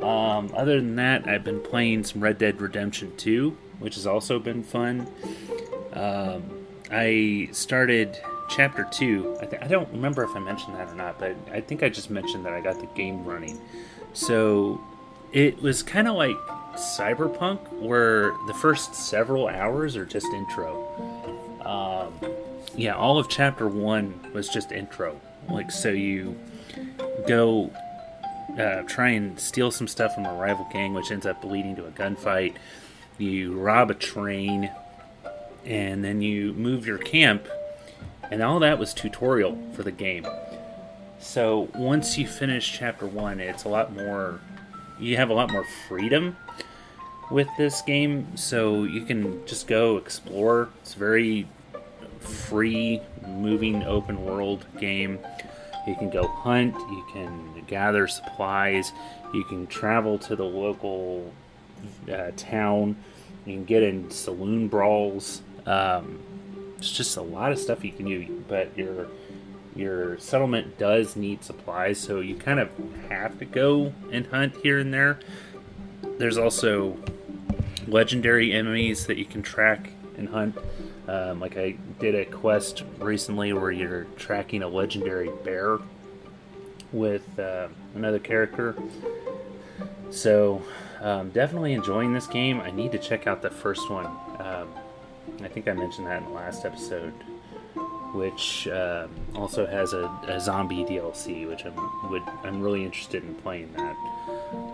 Um, 0.00 0.52
other 0.54 0.76
than 0.76 0.96
that, 0.96 1.26
I've 1.26 1.44
been 1.44 1.60
playing 1.60 2.04
some 2.04 2.22
Red 2.22 2.38
Dead 2.38 2.60
Redemption 2.60 3.12
2, 3.16 3.56
which 3.78 3.94
has 3.94 4.06
also 4.06 4.38
been 4.38 4.62
fun. 4.62 5.06
Um, 5.92 6.66
I 6.90 7.48
started 7.52 8.18
chapter 8.48 8.86
2. 8.90 9.38
I, 9.40 9.46
th- 9.46 9.62
I, 9.62 9.66
don't 9.66 9.90
remember 9.90 10.22
if 10.22 10.36
I 10.36 10.38
mentioned 10.38 10.76
that 10.76 10.88
or 10.88 10.94
not, 10.94 11.18
but 11.18 11.34
I 11.50 11.60
think 11.60 11.82
I 11.82 11.88
just 11.88 12.10
mentioned 12.10 12.44
that 12.44 12.52
I 12.52 12.60
got 12.60 12.78
the 12.78 12.86
game 12.94 13.24
running. 13.24 13.60
So 14.12 14.80
it 15.32 15.60
was 15.62 15.82
kind 15.82 16.08
of 16.08 16.16
like 16.16 16.36
Cyberpunk, 16.76 17.72
where 17.72 18.32
the 18.46 18.54
first 18.54 18.94
several 18.94 19.48
hours 19.48 19.96
are 19.96 20.04
just 20.04 20.26
intro. 20.26 20.86
Um, 21.64 22.12
yeah, 22.76 22.94
all 22.94 23.18
of 23.18 23.28
chapter 23.28 23.66
1 23.66 24.32
was 24.34 24.48
just 24.48 24.72
intro. 24.72 25.18
Like, 25.48 25.70
so 25.70 25.88
you 25.88 26.38
go 27.26 27.72
uh, 28.58 28.82
try 28.82 29.10
and 29.10 29.38
steal 29.38 29.70
some 29.70 29.88
stuff 29.88 30.14
from 30.14 30.26
a 30.26 30.34
rival 30.34 30.66
gang, 30.72 30.94
which 30.94 31.10
ends 31.10 31.26
up 31.26 31.44
leading 31.44 31.76
to 31.76 31.86
a 31.86 31.90
gunfight. 31.90 32.54
You 33.18 33.58
rob 33.58 33.90
a 33.90 33.94
train, 33.94 34.70
and 35.64 36.04
then 36.04 36.20
you 36.22 36.52
move 36.52 36.86
your 36.86 36.98
camp, 36.98 37.46
and 38.30 38.42
all 38.42 38.58
that 38.60 38.78
was 38.78 38.94
tutorial 38.94 39.58
for 39.72 39.82
the 39.82 39.92
game. 39.92 40.26
So 41.18 41.68
once 41.74 42.18
you 42.18 42.26
finish 42.26 42.78
chapter 42.78 43.06
one, 43.06 43.40
it's 43.40 43.64
a 43.64 43.68
lot 43.68 43.94
more. 43.94 44.40
You 44.98 45.16
have 45.16 45.30
a 45.30 45.34
lot 45.34 45.50
more 45.50 45.64
freedom 45.88 46.36
with 47.30 47.48
this 47.58 47.82
game, 47.82 48.36
so 48.36 48.84
you 48.84 49.04
can 49.04 49.44
just 49.46 49.66
go 49.66 49.96
explore. 49.96 50.68
It's 50.82 50.94
very 50.94 51.48
free, 52.20 53.00
moving, 53.26 53.82
open 53.84 54.24
world 54.24 54.64
game. 54.78 55.18
You 55.86 55.94
can 55.94 56.10
go 56.10 56.26
hunt, 56.26 56.74
you 56.74 57.04
can 57.12 57.64
gather 57.66 58.06
supplies, 58.08 58.92
you 59.32 59.44
can 59.44 59.66
travel 59.66 60.18
to 60.20 60.34
the 60.34 60.44
local 60.44 61.32
uh, 62.12 62.32
town, 62.36 62.96
you 63.44 63.54
can 63.54 63.64
get 63.64 63.82
in 63.82 64.10
saloon 64.10 64.68
brawls. 64.68 65.42
Um, 65.64 66.20
it's 66.76 66.90
just 66.90 67.16
a 67.16 67.22
lot 67.22 67.52
of 67.52 67.58
stuff 67.58 67.84
you 67.84 67.92
can 67.92 68.06
do, 68.06 68.44
but 68.48 68.76
your 68.76 69.08
your 69.74 70.18
settlement 70.18 70.78
does 70.78 71.16
need 71.16 71.44
supplies, 71.44 71.98
so 71.98 72.20
you 72.20 72.34
kind 72.34 72.58
of 72.58 72.70
have 73.10 73.38
to 73.38 73.44
go 73.44 73.92
and 74.10 74.26
hunt 74.26 74.56
here 74.62 74.78
and 74.78 74.92
there. 74.92 75.18
There's 76.18 76.38
also 76.38 76.96
legendary 77.86 78.52
enemies 78.52 79.06
that 79.06 79.18
you 79.18 79.26
can 79.26 79.42
track 79.42 79.90
and 80.16 80.30
hunt. 80.30 80.56
Um, 81.08 81.40
like 81.40 81.56
I 81.56 81.76
did 82.00 82.14
a 82.14 82.24
quest 82.24 82.82
recently 82.98 83.52
where 83.52 83.70
you're 83.70 84.04
tracking 84.16 84.62
a 84.62 84.68
legendary 84.68 85.30
bear 85.44 85.78
with 86.92 87.38
uh, 87.38 87.68
another 87.94 88.18
character. 88.18 88.74
So 90.10 90.62
um, 91.00 91.30
definitely 91.30 91.74
enjoying 91.74 92.12
this 92.12 92.26
game. 92.26 92.60
I 92.60 92.70
need 92.70 92.92
to 92.92 92.98
check 92.98 93.26
out 93.26 93.42
the 93.42 93.50
first 93.50 93.90
one. 93.90 94.06
Um, 94.06 94.68
I 95.42 95.48
think 95.48 95.68
I 95.68 95.72
mentioned 95.72 96.06
that 96.06 96.22
in 96.22 96.24
the 96.24 96.34
last 96.34 96.64
episode, 96.64 97.12
which 98.14 98.66
uh, 98.68 99.06
also 99.34 99.66
has 99.66 99.92
a, 99.92 100.06
a, 100.26 100.40
zombie 100.40 100.84
DLC, 100.84 101.48
which 101.48 101.64
I'm 101.64 102.10
would 102.10 102.22
I'm 102.42 102.62
really 102.62 102.84
interested 102.84 103.22
in 103.22 103.34
playing 103.34 103.72
that. 103.74 103.96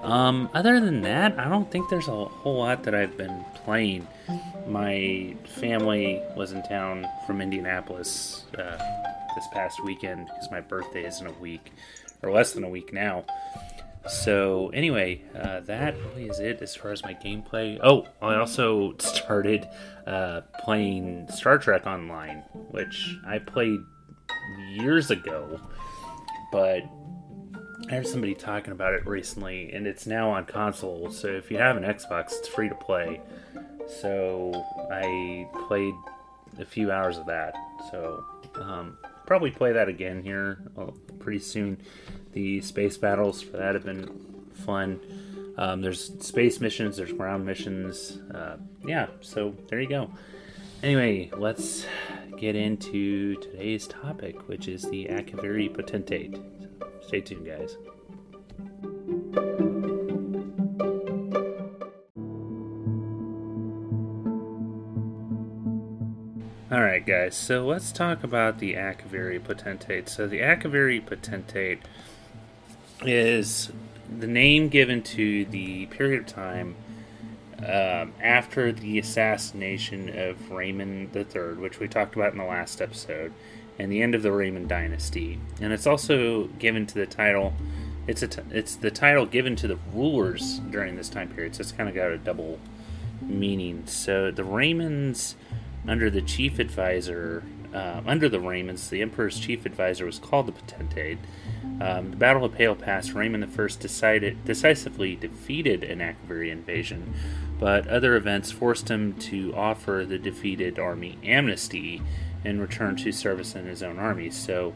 Um, 0.03 0.51
other 0.53 0.81
than 0.81 1.03
that, 1.03 1.39
I 1.39 1.49
don't 1.49 1.71
think 1.71 1.89
there's 1.89 2.09
a 2.09 2.25
whole 2.25 2.59
lot 2.59 2.83
that 2.85 2.95
I've 2.95 3.17
been 3.17 3.45
playing. 3.55 4.07
My 4.67 5.37
family 5.47 6.21
was 6.37 6.53
in 6.53 6.63
town 6.65 7.07
from 7.27 7.41
Indianapolis 7.41 8.45
uh, 8.59 8.79
this 9.37 9.47
past 9.53 9.83
weekend 9.85 10.27
because 10.27 10.51
my 10.51 10.61
birthday 10.61 11.05
is 11.05 11.21
in 11.21 11.29
a 11.29 11.33
week, 11.33 11.73
or 12.23 12.33
less 12.33 12.53
than 12.53 12.65
a 12.65 12.69
week 12.69 12.93
now. 12.93 13.25
So 14.09 14.71
anyway, 14.75 15.23
uh, 15.41 15.61
that 15.61 15.95
really 15.97 16.29
is 16.29 16.41
it 16.41 16.61
as 16.61 16.75
far 16.75 16.91
as 16.91 17.05
my 17.05 17.15
gameplay. 17.15 17.79
Oh, 17.83 18.09
I 18.21 18.35
also 18.35 18.97
started 18.99 19.69
uh, 20.07 20.41
playing 20.59 21.29
Star 21.31 21.59
Trek 21.59 21.87
Online, 21.87 22.39
which 22.71 23.17
I 23.25 23.39
played 23.39 23.79
years 24.71 25.13
ago, 25.13 25.61
but 26.51 26.83
I 27.89 27.97
heard 27.97 28.07
somebody 28.07 28.35
talking 28.35 28.73
about 28.73 28.95
it 28.95 29.07
recently, 29.07 29.73
and 29.73 29.87
it's 29.87 30.07
now 30.07 30.31
on 30.31 30.47
console. 30.47 31.11
So 31.11 31.29
if 31.29 31.51
you 31.51 31.59
have 31.59 31.77
an 31.77 31.83
Xbox, 31.83 32.33
it's 32.39 32.49
free 32.49 32.69
to 32.69 32.75
play. 32.75 33.21
So 34.01 34.53
I 34.91 35.47
played 35.67 35.95
a 36.59 36.65
few 36.65 36.91
hours 36.91 37.19
of 37.19 37.27
that. 37.27 37.55
So 37.91 38.25
um, 38.55 38.97
probably 39.27 39.51
play 39.51 39.73
that 39.73 39.89
again 39.89 40.23
here 40.23 40.59
uh, 40.79 40.93
pretty 41.19 41.41
soon. 41.41 41.79
The 42.33 42.61
space 42.61 42.97
battles 42.97 43.43
for 43.43 43.59
that 43.59 43.75
have 43.75 43.85
been 43.85 44.09
fun. 44.55 45.01
Um, 45.59 45.83
there's 45.83 46.13
space 46.25 46.61
missions, 46.61 46.97
there's 46.97 47.13
ground 47.13 47.45
missions. 47.45 48.19
Uh, 48.35 48.57
yeah, 48.87 49.09
so 49.21 49.55
there 49.69 49.81
you 49.81 49.89
go. 49.89 50.11
Anyway, 50.83 51.31
let's 51.37 51.87
get 52.39 52.57
into 52.57 53.37
today's 53.37 53.87
topic, 53.87 54.49
which 54.49 54.67
is 54.67 54.83
the 54.91 55.07
Akaviri 55.07 55.73
Potentate. 55.73 56.37
Stay 57.13 57.21
tuned, 57.21 57.45
guys. 57.45 57.77
Alright, 66.73 67.05
guys, 67.05 67.37
so 67.37 67.67
let's 67.67 67.93
talk 67.93 68.25
about 68.25 68.61
the 68.61 68.73
Akaviri 68.77 69.45
Potentate. 69.45 70.09
So, 70.09 70.27
the 70.27 70.39
Akaviri 70.39 71.05
Potentate 71.05 71.81
is 73.03 73.71
the 74.09 74.27
name 74.27 74.71
given 74.71 75.03
to 75.03 75.45
the 75.45 75.85
period 75.89 76.21
of 76.21 76.27
time 76.29 76.77
um, 77.59 78.15
after 78.23 78.73
the 78.73 78.99
assassination 78.99 80.09
of 80.09 80.39
Reman 80.49 81.15
III, 81.15 81.61
which 81.61 81.79
we 81.79 81.89
talked 81.89 82.17
about 82.17 82.33
in 82.33 82.39
the 82.39 82.45
last 82.45 82.81
episode, 82.81 83.35
and 83.79 83.91
the 83.91 84.03
end 84.03 84.15
of 84.15 84.23
the 84.23 84.29
Reman 84.31 84.69
dynasty. 84.69 85.39
And 85.61 85.73
it's 85.73 85.87
also 85.87 86.45
given 86.59 86.87
to 86.87 86.95
the 86.95 87.07
title. 87.07 87.55
It's 88.07 88.23
a 88.23 88.29
t- 88.29 88.43
it's 88.51 88.77
the 88.77 88.91
title 88.91 89.27
given 89.27 89.57
to 89.57 89.69
the 89.69 89.79
rulers 89.93 90.59
during 90.71 90.97
this 90.97 91.09
time 91.09 91.29
period, 91.29 91.55
so 91.55 91.61
it's 91.61 91.73
kind 91.73 91.89
of 91.89 91.95
got 91.95 92.11
a 92.11 92.19
double 92.19 92.59
meaning. 93.21 93.85
So 93.87 94.31
the 94.31 94.43
Remans 94.43 95.35
under 95.87 96.11
the 96.11 96.23
chief 96.23 96.59
advisor, 96.59 97.43
uh, 97.75 98.03
under 98.07 98.29
the 98.29 98.39
Remans, 98.39 98.89
the 98.89 99.03
emperor's 99.03 99.39
chief 99.39 99.67
advisor 99.67 100.07
was 100.07 100.19
called 100.19 100.47
the 100.47 100.53
Potentate. 100.53 101.19
Um, 101.81 102.11
the 102.11 102.17
Battle 102.17 102.45
of 102.45 102.53
Pale 102.53 102.77
Pass, 102.77 103.11
Reman 103.11 103.43
I 103.45 103.81
decided, 103.81 104.45
decisively 104.45 105.17
defeated 105.17 105.83
an 105.83 105.99
Akaviri 105.99 106.51
invasion, 106.51 107.15
but 107.59 107.89
other 107.89 108.15
events 108.15 108.53
forced 108.53 108.89
him 108.89 109.15
to 109.15 109.55
offer 109.57 110.05
the 110.07 110.19
defeated 110.19 110.79
army 110.79 111.19
amnesty 111.25 112.03
and 112.45 112.61
return 112.61 112.97
to 112.97 113.13
service 113.13 113.55
in 113.55 113.67
his 113.67 113.83
own 113.83 113.99
army. 113.99 114.31
So 114.31 114.75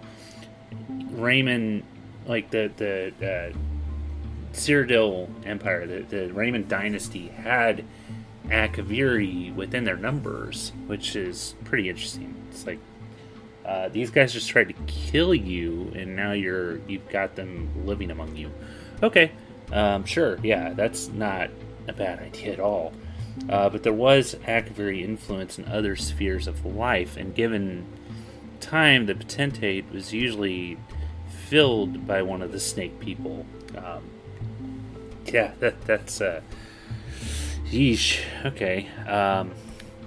Reman, 1.12 1.82
like 2.26 2.50
the 2.50 2.70
the 2.76 3.52
uh, 3.52 3.56
Cyrodiil 4.52 5.28
Empire, 5.46 5.86
the, 5.86 6.00
the 6.02 6.32
Reman 6.32 6.68
dynasty 6.68 7.28
had 7.28 7.84
Akaviri 8.48 9.54
within 9.54 9.84
their 9.84 9.96
numbers, 9.96 10.72
which 10.86 11.16
is 11.16 11.54
pretty 11.64 11.88
interesting. 11.88 12.34
It's 12.50 12.66
like 12.66 12.78
uh, 13.64 13.88
these 13.88 14.10
guys 14.10 14.32
just 14.32 14.48
tried 14.48 14.68
to 14.68 14.74
kill 14.86 15.34
you, 15.34 15.92
and 15.94 16.14
now 16.14 16.32
you're 16.32 16.78
you've 16.86 17.08
got 17.08 17.34
them 17.34 17.70
living 17.84 18.10
among 18.10 18.36
you. 18.36 18.50
Okay, 19.02 19.32
um, 19.72 20.04
sure, 20.04 20.38
yeah, 20.42 20.72
that's 20.72 21.08
not 21.08 21.50
a 21.88 21.92
bad 21.92 22.20
idea 22.20 22.52
at 22.52 22.60
all. 22.60 22.92
Uh, 23.48 23.68
but 23.68 23.82
there 23.82 23.92
was 23.92 24.34
Akaviri 24.46 25.02
influence 25.02 25.58
in 25.58 25.66
other 25.66 25.94
spheres 25.96 26.46
of 26.46 26.64
life, 26.64 27.16
and 27.16 27.34
given 27.34 27.86
time, 28.60 29.06
the 29.06 29.14
potentate 29.14 29.90
was 29.92 30.12
usually 30.12 30.76
filled 31.46 32.06
by 32.06 32.22
one 32.22 32.42
of 32.42 32.52
the 32.52 32.60
snake 32.60 32.98
people. 32.98 33.46
Um, 33.76 34.10
yeah, 35.26 35.52
that, 35.60 35.80
that's 35.82 36.20
uh, 36.20 36.40
Yeesh. 37.66 38.20
Okay. 38.44 38.88
Um, 39.06 39.52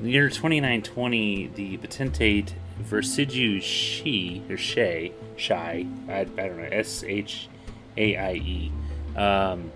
the 0.02 0.12
year 0.12 0.30
2920, 0.30 1.48
the 1.56 1.78
potentate 1.78 2.54
Versiju 2.84 3.62
Shi, 3.62 4.44
or 4.50 4.58
Shay, 4.58 5.12
Shai, 5.36 5.86
I, 6.08 6.22
I 6.22 6.26
don't 6.26 6.58
know, 6.58 6.70
S 6.72 7.04
H 7.04 7.50
A 7.98 8.16
I 8.16 8.34
E, 8.34 8.72
um, 9.18 9.72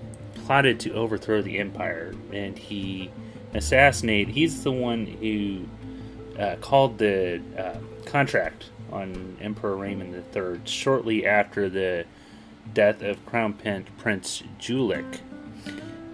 plotted 0.45 0.79
to 0.81 0.93
overthrow 0.93 1.41
the 1.41 1.59
empire, 1.59 2.13
and 2.31 2.57
he 2.57 3.11
assassinated. 3.53 4.33
He's 4.33 4.63
the 4.63 4.71
one 4.71 5.05
who 5.05 5.65
uh, 6.39 6.55
called 6.57 6.97
the 6.97 7.41
uh, 7.57 7.77
contract 8.05 8.69
on 8.91 9.37
Emperor 9.41 9.75
Reman 9.75 10.23
III 10.35 10.61
shortly 10.65 11.25
after 11.25 11.69
the 11.69 12.05
death 12.73 13.01
of 13.01 13.25
Crown 13.25 13.53
Prince 13.53 14.43
Juilek 14.59 15.19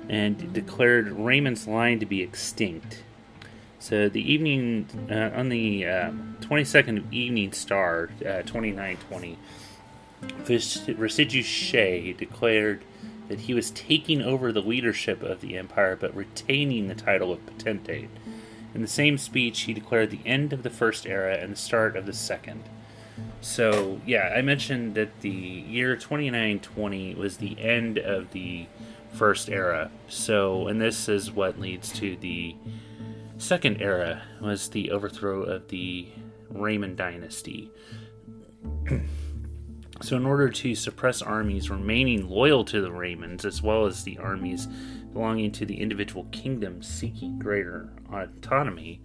and 0.10 0.52
declared 0.54 1.08
Reman's 1.08 1.68
line 1.68 2.00
to 2.00 2.06
be 2.06 2.22
extinct. 2.22 3.04
So 3.78 4.10
the 4.10 4.22
evening 4.22 4.88
uh, 5.10 5.32
on 5.36 5.50
the 5.50 5.86
uh, 5.86 6.12
22nd 6.42 6.98
of 6.98 7.14
Evening 7.14 7.54
Star, 7.54 8.10
uh, 8.20 8.42
2920, 8.42 9.38
Residu 10.22 11.44
Shea 11.44 12.14
declared 12.14 12.84
that 13.30 13.42
he 13.42 13.54
was 13.54 13.72
taking 13.72 14.22
over 14.22 14.52
the 14.52 14.62
leadership 14.62 15.24
of 15.24 15.40
the 15.40 15.58
empire 15.58 15.96
but 15.96 16.16
retaining 16.16 16.88
the 16.88 16.96
title 16.96 17.32
of 17.32 17.46
potentate. 17.46 18.10
In 18.76 18.82
the 18.82 18.88
same 18.88 19.18
speech, 19.18 19.62
he 19.62 19.74
declared 19.74 20.12
the 20.12 20.26
end 20.26 20.52
of 20.52 20.64
the 20.64 20.70
first 20.70 21.06
era 21.06 21.38
and 21.38 21.54
the 21.54 21.58
start 21.58 21.96
of 21.96 22.06
the 22.06 22.14
second. 22.14 22.64
So, 23.42 24.02
yeah, 24.06 24.34
I 24.36 24.42
mentioned 24.42 24.96
that 24.96 25.22
the 25.22 25.30
year 25.30 25.96
2920 25.96 27.16
was 27.16 27.38
the 27.38 27.60
end 27.60 27.98
of 27.98 28.32
the 28.32 28.68
first 29.14 29.50
era. 29.50 29.92
So, 30.08 30.68
and 30.68 30.82
this 30.82 31.10
is 31.10 31.32
what 31.32 31.60
leads 31.60 31.92
to 31.94 32.16
the 32.18 32.56
second 33.38 33.82
era 33.82 34.22
was 34.42 34.70
the 34.70 34.92
overthrow 34.92 35.44
of 35.44 35.70
the 35.70 36.08
Reman 36.54 36.96
dynasty. 36.96 37.72
so, 40.02 40.16
in 40.16 40.26
order 40.26 40.50
to 40.50 40.76
suppress 40.76 41.22
armies 41.22 41.70
remaining 41.70 42.30
loyal 42.30 42.64
to 42.66 42.82
the 42.82 42.90
Remans, 42.90 43.44
as 43.44 43.62
well 43.62 43.86
as 43.86 44.04
the 44.04 44.18
armies 44.18 44.68
belonging 45.14 45.52
to 45.52 45.66
the 45.66 45.80
individual 45.80 46.26
kingdoms 46.32 46.88
seeking 46.88 47.40
greater 47.40 47.90
autonomy. 48.14 49.02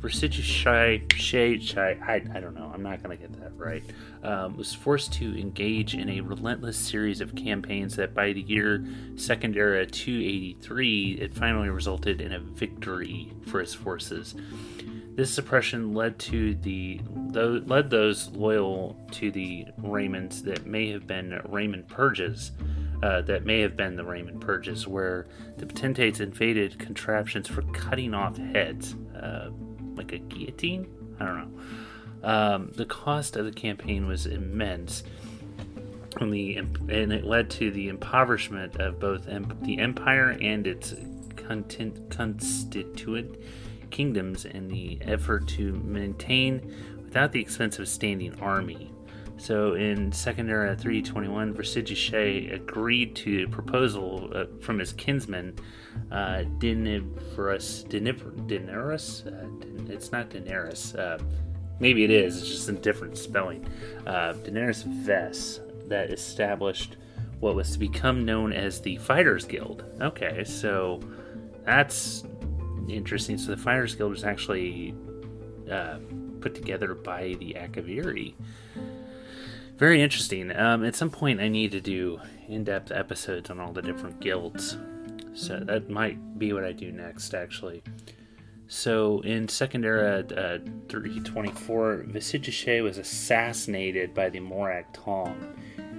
Versichus 0.00 0.42
Shai, 0.42 1.02
Shai, 1.14 1.58
Shai 1.58 1.96
I, 2.06 2.22
I 2.34 2.40
don't 2.40 2.54
know, 2.54 2.70
I'm 2.72 2.82
not 2.82 3.02
going 3.02 3.16
to 3.16 3.20
get 3.20 3.40
that 3.40 3.56
right, 3.56 3.84
um, 4.22 4.56
was 4.56 4.74
forced 4.74 5.12
to 5.14 5.38
engage 5.38 5.94
in 5.94 6.08
a 6.08 6.20
relentless 6.20 6.76
series 6.76 7.20
of 7.20 7.34
campaigns 7.34 7.96
that 7.96 8.14
by 8.14 8.32
the 8.32 8.42
year 8.42 8.84
Second 9.16 9.56
Era 9.56 9.86
283, 9.86 11.18
it 11.20 11.34
finally 11.34 11.68
resulted 11.68 12.20
in 12.20 12.32
a 12.32 12.38
victory 12.38 13.32
for 13.46 13.60
his 13.60 13.74
forces. 13.74 14.34
This 15.18 15.34
suppression 15.34 15.94
led 15.94 16.18
to 16.20 16.54
the 16.54 17.00
led 17.32 17.90
those 17.90 18.28
loyal 18.28 18.96
to 19.10 19.32
the 19.32 19.66
Remans 19.82 20.44
that 20.44 20.64
may 20.64 20.92
have 20.92 21.08
been 21.08 21.30
Reman 21.50 21.88
purges 21.88 22.52
uh, 23.02 23.22
that 23.22 23.44
may 23.44 23.60
have 23.62 23.76
been 23.76 23.96
the 23.96 24.04
Reman 24.04 24.40
Purges, 24.40 24.86
where 24.86 25.26
the 25.56 25.66
potentates 25.66 26.20
invaded 26.20 26.78
contraptions 26.78 27.48
for 27.48 27.62
cutting 27.72 28.14
off 28.14 28.36
heads, 28.36 28.94
uh, 29.20 29.50
like 29.96 30.12
a 30.12 30.18
guillotine? 30.18 30.86
I 31.18 31.24
don't 31.24 31.36
know. 31.36 31.50
Um, 32.22 32.70
the 32.76 32.86
cost 32.86 33.34
of 33.34 33.44
the 33.44 33.50
campaign 33.50 34.06
was 34.06 34.26
immense, 34.26 35.02
and, 36.20 36.32
the, 36.32 36.58
and 36.58 37.12
it 37.12 37.24
led 37.24 37.50
to 37.50 37.72
the 37.72 37.88
impoverishment 37.88 38.76
of 38.76 39.00
both 39.00 39.26
the 39.62 39.80
empire 39.80 40.38
and 40.40 40.64
its 40.64 40.94
constituent 41.36 43.36
kingdoms 43.90 44.44
in 44.44 44.68
the 44.68 44.98
effort 45.02 45.46
to 45.48 45.72
maintain, 45.84 46.74
without 47.04 47.32
the 47.32 47.40
expense 47.40 47.76
of 47.76 47.84
a 47.84 47.86
standing 47.86 48.38
army, 48.40 48.92
so 49.38 49.74
in 49.74 50.10
Second 50.10 50.50
Era 50.50 50.74
321, 50.74 51.54
Versigishe 51.54 52.52
agreed 52.52 53.14
to 53.16 53.44
a 53.44 53.48
proposal 53.48 54.30
uh, 54.34 54.46
from 54.60 54.80
his 54.80 54.92
kinsman, 54.92 55.54
uh, 56.10 56.42
Diniverus. 56.58 57.84
Diniverus? 57.88 59.26
Uh, 59.26 59.92
it's 59.92 60.10
not 60.10 60.30
Daenerys. 60.30 60.98
Uh, 60.98 61.22
maybe 61.78 62.02
it 62.02 62.10
is, 62.10 62.38
it's 62.38 62.48
just 62.48 62.68
a 62.68 62.72
different 62.72 63.16
spelling. 63.16 63.64
Uh, 64.06 64.34
Daenerys 64.34 64.84
Vess, 65.04 65.60
that 65.88 66.10
established 66.10 66.96
what 67.38 67.54
was 67.54 67.70
to 67.72 67.78
become 67.78 68.24
known 68.24 68.52
as 68.52 68.80
the 68.80 68.96
Fighters 68.96 69.44
Guild. 69.44 69.84
Okay, 70.00 70.42
so 70.42 71.00
that's 71.64 72.24
interesting. 72.96 73.38
So 73.38 73.50
the 73.50 73.56
Fighters 73.56 73.94
Guild 73.94 74.10
was 74.10 74.24
actually 74.24 74.94
uh, 75.70 75.98
put 76.40 76.54
together 76.54 76.94
by 76.94 77.34
the 77.38 77.54
Akaviri. 77.54 78.34
very 79.76 80.02
interesting. 80.02 80.54
Um, 80.56 80.84
at 80.84 80.94
some 80.94 81.10
point, 81.10 81.40
I 81.40 81.48
need 81.48 81.72
to 81.72 81.80
do 81.80 82.20
in-depth 82.48 82.90
episodes 82.92 83.50
on 83.50 83.60
all 83.60 83.72
the 83.72 83.82
different 83.82 84.20
guilds, 84.20 84.78
so 85.34 85.60
that 85.60 85.90
might 85.90 86.38
be 86.38 86.52
what 86.52 86.64
I 86.64 86.72
do 86.72 86.90
next, 86.90 87.34
actually. 87.34 87.82
So 88.68 89.20
in 89.20 89.48
Second 89.48 89.84
Era 89.84 90.18
uh, 90.36 90.58
324, 90.88 92.04
Vizigishe 92.08 92.82
was 92.82 92.98
assassinated 92.98 94.12
by 94.14 94.28
the 94.28 94.40
Morag 94.40 94.84
Tong, 94.92 95.36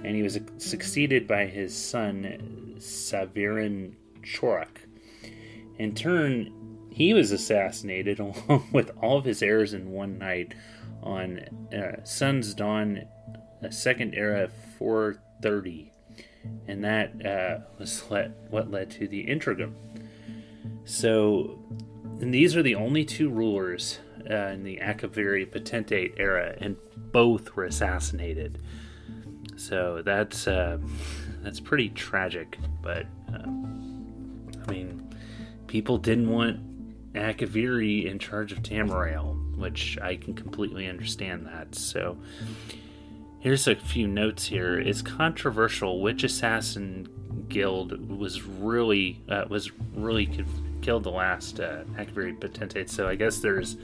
and 0.04 0.14
he 0.14 0.22
was 0.22 0.38
succeeded 0.58 1.26
by 1.26 1.46
his 1.46 1.74
son 1.74 2.74
Savirin 2.78 3.94
Chorak. 4.22 4.86
In 5.78 5.94
turn, 5.94 6.52
he 6.90 7.14
was 7.14 7.32
assassinated 7.32 8.18
along 8.20 8.68
with 8.72 8.90
all 9.00 9.18
of 9.18 9.24
his 9.24 9.42
heirs 9.42 9.72
in 9.74 9.90
one 9.90 10.18
night 10.18 10.54
on 11.02 11.40
uh, 11.74 12.04
Sun's 12.04 12.54
Dawn, 12.54 13.06
a 13.62 13.72
Second 13.72 14.14
Era 14.14 14.50
430, 14.78 15.92
and 16.66 16.84
that 16.84 17.24
uh, 17.24 17.60
was 17.78 18.04
let, 18.10 18.32
what 18.50 18.70
led 18.70 18.90
to 18.92 19.08
the 19.08 19.22
Interregnum. 19.22 19.74
So 20.84 21.58
these 22.18 22.56
are 22.56 22.62
the 22.62 22.74
only 22.74 23.04
two 23.04 23.30
rulers 23.30 23.98
uh, 24.28 24.48
in 24.48 24.64
the 24.64 24.78
Akaviri 24.82 25.50
Potentate 25.50 26.14
era, 26.18 26.54
and 26.58 26.76
both 27.12 27.54
were 27.56 27.64
assassinated. 27.64 28.60
So 29.56 30.02
that's 30.04 30.46
uh, 30.46 30.78
that's 31.42 31.60
pretty 31.60 31.90
tragic. 31.90 32.58
But 32.82 33.06
uh, 33.32 33.46
I 33.46 34.70
mean, 34.70 35.14
people 35.66 35.98
didn't 35.98 36.30
want 36.30 36.60
Akaviri 37.14 38.06
in 38.06 38.18
charge 38.18 38.52
of 38.52 38.62
Tamriel, 38.62 39.56
which 39.56 39.98
I 40.00 40.16
can 40.16 40.34
completely 40.34 40.86
understand 40.86 41.46
that. 41.46 41.74
So 41.74 42.16
here's 43.40 43.66
a 43.66 43.74
few 43.74 44.06
notes 44.06 44.46
here. 44.46 44.78
It's 44.78 45.02
controversial 45.02 46.00
which 46.00 46.24
assassin 46.24 47.08
guild 47.48 48.08
was 48.08 48.42
really 48.42 49.22
uh, 49.28 49.44
was 49.48 49.70
really 49.94 50.44
killed 50.82 51.04
the 51.04 51.10
last 51.10 51.60
uh, 51.60 51.84
Akaviri 51.96 52.40
Potentate. 52.40 52.88
So 52.88 53.08
I 53.08 53.16
guess 53.16 53.38
there's 53.38 53.76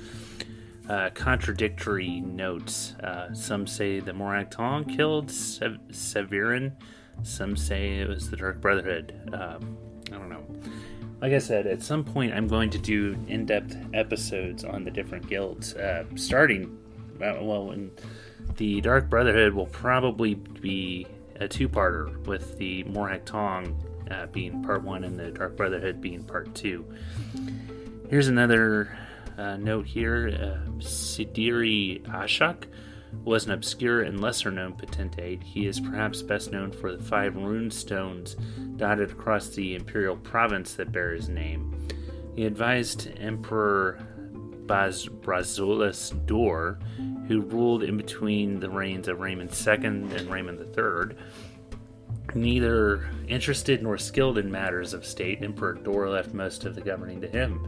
uh, 0.88 1.10
contradictory 1.14 2.20
notes. 2.20 2.92
Uh, 2.94 3.34
some 3.34 3.66
say 3.66 3.98
the 4.00 4.12
Morag 4.12 4.50
Tong 4.50 4.84
killed 4.84 5.30
Sev- 5.30 5.80
Severin. 5.90 6.72
Some 7.22 7.56
say 7.56 7.98
it 7.98 8.08
was 8.08 8.30
the 8.30 8.36
Dark 8.36 8.60
Brotherhood. 8.60 9.30
Um, 9.32 9.76
I 10.12 10.18
don't 10.18 10.28
know. 10.28 10.44
Like 11.20 11.32
I 11.32 11.38
said, 11.38 11.66
at 11.66 11.82
some 11.82 12.04
point 12.04 12.34
I'm 12.34 12.46
going 12.46 12.70
to 12.70 12.78
do 12.78 13.16
in-depth 13.26 13.76
episodes 13.94 14.64
on 14.64 14.84
the 14.84 14.90
different 14.90 15.26
guilds. 15.28 15.74
Uh, 15.74 16.04
starting, 16.14 16.78
well, 17.18 17.70
in 17.70 17.90
the 18.56 18.80
Dark 18.82 19.08
Brotherhood 19.08 19.54
will 19.54 19.66
probably 19.66 20.34
be 20.34 21.06
a 21.40 21.48
two-parter 21.48 22.24
with 22.26 22.58
the 22.58 22.84
Morag 22.84 23.24
Tong 23.24 23.82
uh, 24.10 24.26
being 24.26 24.62
part 24.62 24.82
one 24.82 25.04
and 25.04 25.18
the 25.18 25.30
Dark 25.30 25.56
Brotherhood 25.56 26.00
being 26.00 26.22
part 26.22 26.54
two. 26.54 26.84
Here's 28.08 28.28
another 28.28 28.96
uh, 29.36 29.56
note 29.56 29.86
here 29.86 30.28
uh, 30.28 30.70
Sidiri 30.80 32.02
Ashok 32.04 32.64
was 33.24 33.46
an 33.46 33.52
obscure 33.52 34.02
and 34.02 34.20
lesser 34.20 34.50
known 34.50 34.74
potentate. 34.74 35.42
He 35.42 35.66
is 35.66 35.80
perhaps 35.80 36.22
best 36.22 36.52
known 36.52 36.72
for 36.72 36.94
the 36.94 37.02
five 37.02 37.36
rune 37.36 37.70
stones 37.70 38.36
dotted 38.76 39.10
across 39.10 39.48
the 39.48 39.74
imperial 39.74 40.16
province 40.16 40.74
that 40.74 40.92
bear 40.92 41.12
his 41.12 41.28
name. 41.28 41.88
He 42.34 42.44
advised 42.44 43.10
Emperor 43.18 43.98
Baz- 44.66 45.08
Brazollus 45.08 46.10
Dor, 46.26 46.78
who 47.28 47.40
ruled 47.40 47.82
in 47.82 47.96
between 47.96 48.60
the 48.60 48.70
reigns 48.70 49.08
of 49.08 49.18
Reman 49.18 49.48
II 49.48 49.86
and 49.86 50.28
Reman 50.28 50.60
III, 50.60 51.16
Neither 52.34 53.08
interested 53.28 53.82
nor 53.82 53.96
skilled 53.96 54.36
in 54.36 54.50
matters 54.50 54.92
of 54.92 55.06
state, 55.06 55.42
Emperor 55.42 55.74
Dor 55.74 56.10
left 56.10 56.34
most 56.34 56.64
of 56.64 56.74
the 56.74 56.80
governing 56.80 57.20
to 57.22 57.28
him, 57.28 57.66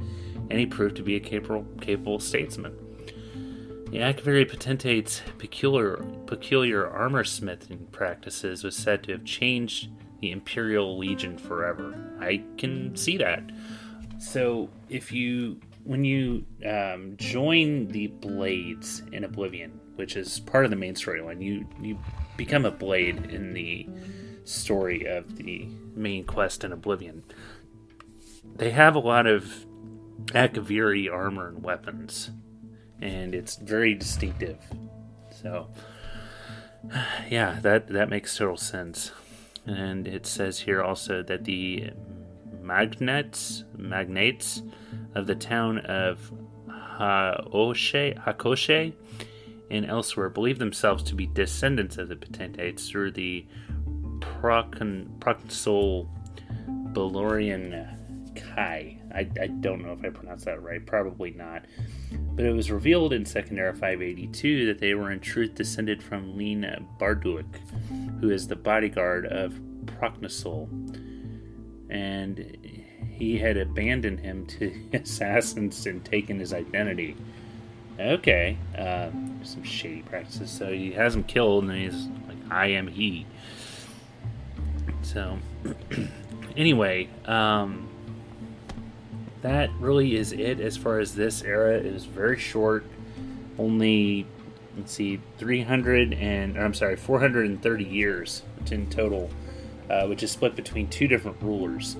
and 0.51 0.59
he 0.59 0.67
proved 0.67 0.97
to 0.97 1.03
be 1.03 1.17
a 1.17 1.21
capable, 1.21 1.67
capable 1.81 2.19
statesman. 2.19 2.75
The 3.91 3.99
Akaviri 4.01 4.47
Potentate's 4.47 5.23
peculiar, 5.39 5.97
peculiar 6.27 6.87
armor 6.87 7.25
smithing 7.25 7.89
practices 7.91 8.63
was 8.63 8.77
said 8.77 9.03
to 9.05 9.13
have 9.13 9.25
changed 9.25 9.89
the 10.21 10.31
Imperial 10.31 10.99
Legion 10.99 11.39
forever. 11.39 11.95
I 12.21 12.45
can 12.59 12.95
see 12.97 13.17
that. 13.17 13.43
So, 14.19 14.69
if 14.91 15.11
you, 15.11 15.59
when 15.85 16.05
you 16.05 16.45
um, 16.69 17.15
join 17.17 17.89
the 17.89 18.09
Blades 18.09 19.03
in 19.13 19.25
Oblivion, 19.25 19.81
which 19.97 20.17
is 20.17 20.39
part 20.41 20.67
of 20.67 20.71
the 20.71 20.77
main 20.77 20.95
storyline, 20.95 21.43
you 21.43 21.67
you 21.81 21.99
become 22.37 22.67
a 22.67 22.71
Blade 22.71 23.31
in 23.31 23.55
the 23.55 23.89
story 24.45 25.07
of 25.07 25.37
the 25.37 25.67
main 25.95 26.25
quest 26.25 26.63
in 26.63 26.73
Oblivion. 26.73 27.23
They 28.57 28.71
have 28.71 28.97
a 28.97 29.01
lot 29.01 29.27
of 29.27 29.67
Akaviri 30.27 31.11
armor 31.11 31.49
and 31.49 31.63
weapons, 31.63 32.31
and 33.01 33.35
it's 33.35 33.57
very 33.57 33.95
distinctive. 33.95 34.59
So, 35.31 35.69
yeah, 37.29 37.59
that 37.63 37.89
that 37.89 38.09
makes 38.09 38.37
total 38.37 38.57
sense. 38.57 39.13
And 39.67 40.09
it 40.09 40.27
says 40.27 40.59
here 40.59 40.83
also 40.83 41.23
that 41.25 41.45
the 41.45 41.91
magnates 42.61 43.65
magnates 43.77 44.63
of 45.15 45.27
the 45.27 45.35
town 45.35 45.79
of 45.79 46.33
Haoshe, 46.69 48.19
Hakoshe 48.25 48.93
and 49.71 49.87
elsewhere 49.87 50.31
believe 50.31 50.59
themselves 50.59 51.03
to 51.05 51.15
be 51.15 51.27
descendants 51.27 51.99
of 51.99 52.09
the 52.09 52.17
potentates 52.17 52.89
through 52.89 53.13
the 53.13 53.47
Proconsul 54.31 56.09
Balorian 56.93 58.35
Kai. 58.35 58.98
I, 59.19 59.29
I 59.41 59.47
don't 59.49 59.83
know 59.83 59.93
if 59.93 60.05
I 60.05 60.11
pronounced 60.11 60.45
that 60.45 60.63
right, 60.63 60.85
probably 60.85 61.33
not. 61.33 61.65
But 62.35 62.45
it 62.45 62.53
was 62.53 62.71
revealed 62.71 63.13
in 63.13 63.25
Second 63.25 63.59
Era 63.59 63.73
582 63.75 64.67
that 64.67 64.79
they 64.79 64.95
were 64.95 65.11
in 65.11 65.19
truth 65.19 65.57
descended 65.57 66.03
from 66.03 66.37
Lena 66.37 66.81
Barduik, 67.01 67.59
who 68.21 68.31
is 68.31 68.47
the 68.47 68.55
bodyguard 68.55 69.27
of 69.27 69.59
Procnosul. 69.87 70.69
And 71.91 72.85
he 73.11 73.39
had 73.39 73.57
abandoned 73.57 74.21
him 74.21 74.47
to 74.47 74.73
assassins 74.93 75.87
and 75.87 76.05
taken 76.05 76.39
his 76.39 76.53
identity. 76.53 77.17
Okay, 77.99 78.57
uh, 78.77 79.11
some 79.43 79.65
shady 79.65 80.03
practices. 80.03 80.49
So 80.49 80.73
he 80.73 80.93
has 80.93 81.17
him 81.17 81.25
killed, 81.25 81.65
and 81.65 81.73
he's 81.73 82.07
like, 82.29 82.53
I 82.53 82.69
am 82.69 82.87
he. 82.87 83.27
So, 85.03 85.39
anyway, 86.57 87.09
um, 87.25 87.88
that 89.43 89.71
really 89.79 90.17
is 90.17 90.33
it 90.33 90.61
as 90.61 90.77
far 90.77 90.99
as 90.99 91.15
this 91.15 91.43
era. 91.43 91.75
It 91.75 91.87
is 91.87 92.05
very 92.05 92.39
short, 92.39 92.85
only 93.59 94.27
let's 94.77 94.93
see, 94.93 95.21
300 95.39 96.15
and 96.15 96.57
I'm 96.59 96.75
sorry, 96.75 96.97
430 96.97 97.85
years 97.85 98.43
in 98.71 98.89
total, 98.89 99.31
uh, 99.91 100.07
which 100.07 100.23
is 100.23 100.31
split 100.31 100.55
between 100.55 100.89
two 100.89 101.09
different 101.09 101.43
rulers. 101.43 101.97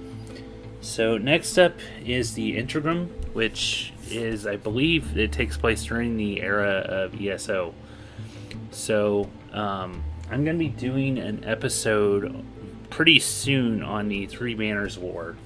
So 0.81 1.19
next 1.19 1.59
up 1.59 1.75
is 2.05 2.35
the 2.35 2.57
Interregnum, 2.57 3.09
which 3.33 3.93
is, 4.11 4.47
I 4.47 4.57
believe, 4.57 5.17
it 5.19 5.33
takes 5.33 5.57
place 5.57 5.85
during 5.85 6.17
the 6.17 6.41
era 6.41 6.85
of 6.89 7.21
ESO. 7.21 7.75
So 8.71 9.29
um, 9.53 10.03
I'm 10.31 10.45
going 10.45 10.57
to 10.57 10.65
be 10.65 10.69
doing 10.69 11.19
an 11.19 11.45
episode 11.45 12.45
pretty 12.91 13.19
soon 13.19 13.83
on 13.83 14.09
the 14.09 14.27
Three 14.27 14.55
Banners 14.55 14.99
War. 14.99 15.37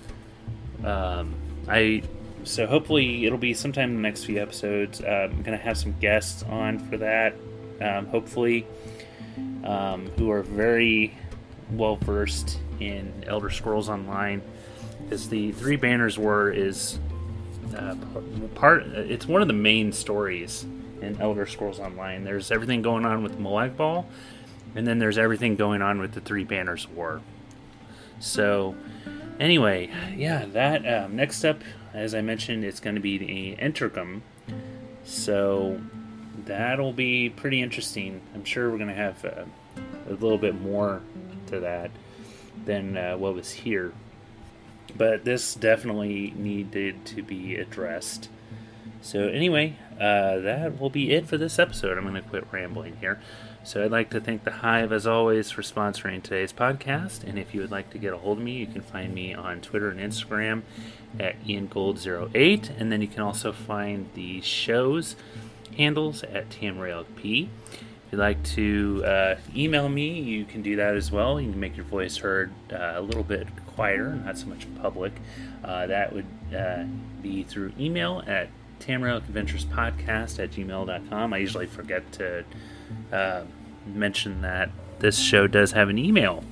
Um, 0.85 1.35
I 1.69 2.03
so 2.45 2.67
hopefully 2.67 3.25
it'll 3.25 3.39
be 3.39 3.55
sometime 3.55 3.91
in 3.91 3.97
the 3.97 4.03
next 4.03 4.25
few 4.25 4.41
episodes. 4.41 5.01
Uh, 5.01 5.29
I'm 5.31 5.43
gonna 5.43 5.57
have 5.57 5.79
some 5.79 5.93
guests 6.01 6.43
on 6.45 6.79
for 6.79 6.97
that. 6.99 7.35
Um, 7.81 8.07
hopefully, 8.07 8.67
um, 9.65 10.11
who 10.17 10.31
are 10.31 10.43
very 10.43 11.17
well 11.71 11.97
versed 11.97 12.59
in 12.81 13.13
Elder 13.27 13.51
Scrolls 13.51 13.89
Online, 13.89 14.43
because 15.03 15.29
the 15.29 15.53
Three 15.53 15.77
Banners 15.77 16.19
War 16.19 16.51
is 16.51 16.99
uh, 17.77 17.97
part. 18.55 18.85
It's 18.87 19.27
one 19.27 19.43
of 19.43 19.49
the 19.49 19.55
main 19.55 19.93
stories 19.93 20.67
in 21.01 21.21
Elder 21.21 21.47
Scrolls 21.47 21.81
Online. 21.81 22.25
There's 22.25 22.51
everything 22.51 22.83
going 22.83 23.05
on 23.05 23.23
with 23.23 23.39
Molag 23.39 23.77
Bal, 23.77 24.07
and 24.75 24.87
then 24.87 24.99
there's 24.99 25.19
everything 25.19 25.57
going 25.57 25.83
on 25.83 26.01
with 26.01 26.13
the 26.13 26.21
Three 26.21 26.45
Banners 26.45 26.89
War. 26.89 27.21
So, 28.21 28.77
anyway, 29.43 29.91
yeah, 30.17 30.47
that 30.53 30.87
um, 30.87 31.17
next 31.17 31.45
up, 31.45 31.61
as 31.93 32.15
I 32.15 32.21
mentioned, 32.21 32.65
it's 32.65 32.81
going 32.81 32.95
to 32.95 33.01
be 33.01 33.19
the 33.19 33.53
Interregnum. 33.55 34.23
So, 35.05 35.81
that'll 36.47 36.93
be 36.93 37.29
pretty 37.29 37.61
interesting. 37.61 38.23
I'm 38.35 38.45
sure 38.45 38.71
we're 38.71 38.79
going 38.79 38.89
to 38.89 38.95
have 38.95 39.25
uh, 39.25 39.45
a 40.09 40.13
little 40.13 40.39
bit 40.39 40.61
more 40.61 41.03
to 41.49 41.61
that 41.61 41.91
than 42.65 42.97
uh, 42.97 43.17
what 43.17 43.35
was 43.35 43.51
here. 43.51 43.93
But 44.97 45.25
this 45.25 45.55
definitely 45.55 46.33
needed 46.37 47.05
to 47.07 47.23
be 47.23 47.57
addressed. 47.57 48.29
So, 49.01 49.27
anyway, 49.27 49.77
uh, 49.95 50.39
that 50.39 50.81
will 50.81 50.91
be 50.91 51.13
it 51.13 51.27
for 51.27 51.37
this 51.37 51.59
episode. 51.59 51.99
I'm 51.99 52.05
going 52.05 52.15
to 52.15 52.29
quit 52.29 52.47
rambling 52.53 52.97
here. 53.01 53.21
So, 53.65 53.85
I'd 53.85 53.93
like 53.93 54.11
to 54.11 54.21
thank 54.21 54.43
the 54.43 54.51
Hive, 54.51 54.93
as 54.93 55.07
always, 55.07 55.53
for 55.53 55.63
sponsoring 55.63 56.21
today's 56.21 56.53
podcast. 56.53 57.23
And 57.23 57.39
if 57.39 57.55
you 57.55 57.61
would 57.61 57.71
like 57.71 57.91
to 57.91 57.99
get 57.99 58.13
a 58.13 58.17
hold 58.19 58.39
of 58.39 58.45
me, 58.45 58.53
you 58.53 58.67
can 58.67 58.83
find 58.83 59.15
me 59.15 59.35
on 59.35 59.61
Twitter 59.61 59.89
and 59.89 60.01
Instagram 60.01 60.63
at 61.21 61.41
IanGold08. 61.45 62.81
And 62.81 62.91
then 62.91 63.01
you 63.01 63.07
can 63.07 63.21
also 63.21 63.53
find 63.53 64.09
the 64.15 64.41
show's 64.41 65.15
handles 65.77 66.25
at 66.25 66.51
TamrailP. 66.51 67.49
If 67.49 68.11
you'd 68.11 68.19
like 68.19 68.43
to 68.45 69.05
uh, 69.07 69.37
email 69.55 69.89
me, 69.89 70.21
you 70.21 70.45
can 70.45 70.63
do 70.63 70.75
that 70.77 70.97
as 70.97 71.13
well. 71.13 71.41
You 71.41 71.51
can 71.51 71.61
make 71.61 71.77
your 71.77 71.87
voice 71.87 72.17
heard 72.17 72.53
uh, 72.73 72.95
a 72.97 73.01
little 73.01 73.23
bit 73.23 73.47
quieter, 73.75 74.13
not 74.13 74.39
so 74.39 74.47
much 74.47 74.67
public. 74.81 75.13
Uh, 75.65 75.87
that 75.87 76.13
would 76.13 76.27
uh, 76.55 76.85
be 77.23 77.45
through 77.45 77.73
email 77.79 78.25
at 78.27 78.49
tamrieladventurespodcast 78.81 80.41
at 80.41 80.51
gmail.com. 80.51 81.33
I 81.33 81.37
usually 81.39 81.67
forget 81.67 82.11
to 82.13 82.45
uh, 83.13 83.43
mention 83.87 84.43
that 84.43 84.71
this 84.99 85.19
show 85.19 85.47
does 85.47 85.73
have 85.73 85.89
an 85.89 85.99
email. 85.99 86.45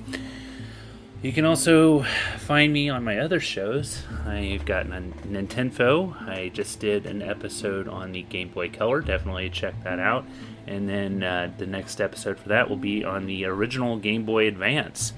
You 1.21 1.31
can 1.31 1.45
also 1.45 2.01
find 2.39 2.73
me 2.73 2.89
on 2.89 3.03
my 3.03 3.19
other 3.19 3.39
shows. 3.39 4.01
I've 4.25 4.65
got 4.65 4.87
Nintendo. 4.87 6.19
I 6.27 6.49
just 6.49 6.79
did 6.79 7.05
an 7.05 7.21
episode 7.21 7.87
on 7.87 8.11
the 8.11 8.23
Game 8.23 8.49
Boy 8.49 8.69
Color. 8.69 9.01
Definitely 9.01 9.51
check 9.51 9.83
that 9.83 9.99
out. 9.99 10.25
And 10.65 10.89
then 10.89 11.21
uh, 11.21 11.51
the 11.59 11.67
next 11.67 12.01
episode 12.01 12.39
for 12.39 12.49
that 12.49 12.69
will 12.69 12.77
be 12.77 13.03
on 13.03 13.27
the 13.27 13.45
original 13.45 13.97
Game 13.97 14.25
Boy 14.25 14.47
Advance. 14.47 15.13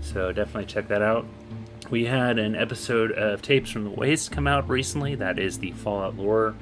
So 0.00 0.32
definitely 0.32 0.64
check 0.64 0.88
that 0.88 1.02
out. 1.02 1.26
We 1.90 2.06
had 2.06 2.38
an 2.38 2.54
episode 2.54 3.12
of 3.12 3.42
Tapes 3.42 3.70
from 3.70 3.84
the 3.84 3.90
Waste 3.90 4.30
come 4.30 4.46
out 4.46 4.66
recently. 4.68 5.14
That 5.14 5.38
is 5.38 5.58
the 5.58 5.72
Fallout 5.72 6.16
Lore 6.16 6.54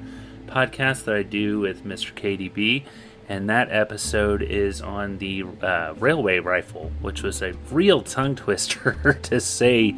podcast 0.45 1.05
that 1.05 1.15
I 1.15 1.23
do 1.23 1.59
with 1.59 1.85
Mr. 1.85 2.13
KDB. 2.13 2.83
And 3.29 3.49
that 3.49 3.69
episode 3.71 4.41
is 4.41 4.81
on 4.81 5.17
the 5.17 5.43
uh, 5.61 5.93
railway 5.97 6.39
rifle, 6.39 6.91
which 7.01 7.23
was 7.23 7.41
a 7.41 7.53
real 7.71 8.01
tongue 8.01 8.35
twister 8.37 9.19
to 9.23 9.39
say 9.39 9.95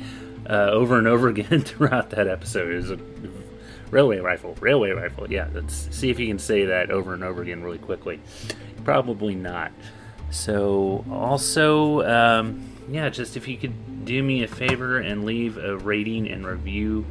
uh, 0.50 0.70
over 0.72 0.98
and 0.98 1.08
over 1.08 1.28
again 1.28 1.62
throughout 1.64 2.10
that 2.12 2.28
episode. 2.28 2.72
It 2.72 2.76
was 2.76 2.92
a 2.92 3.00
railway 3.92 4.20
rifle, 4.20 4.56
railway 4.60 4.92
rifle. 4.92 5.32
Yeah, 5.32 5.48
let's 5.54 5.88
see 5.96 6.10
if 6.10 6.20
you 6.20 6.28
can 6.28 6.40
say 6.40 6.66
that 6.66 6.90
over 6.92 7.14
and 7.14 7.24
over 7.24 7.42
again 7.42 7.64
really 7.64 7.78
quickly. 7.78 8.20
Probably 8.84 9.36
not. 9.36 9.72
So, 10.32 11.06
also, 11.12 12.02
um, 12.08 12.70
yeah, 12.90 13.10
just 13.10 13.38
if 13.38 13.48
you 13.48 13.58
could 13.58 14.06
do 14.06 14.22
me 14.24 14.44
a 14.44 14.48
favor 14.48 15.00
and 15.00 15.26
leave 15.26 15.58
a 15.58 15.78
rating 15.78 16.30
and 16.30 16.46
review 16.46 17.06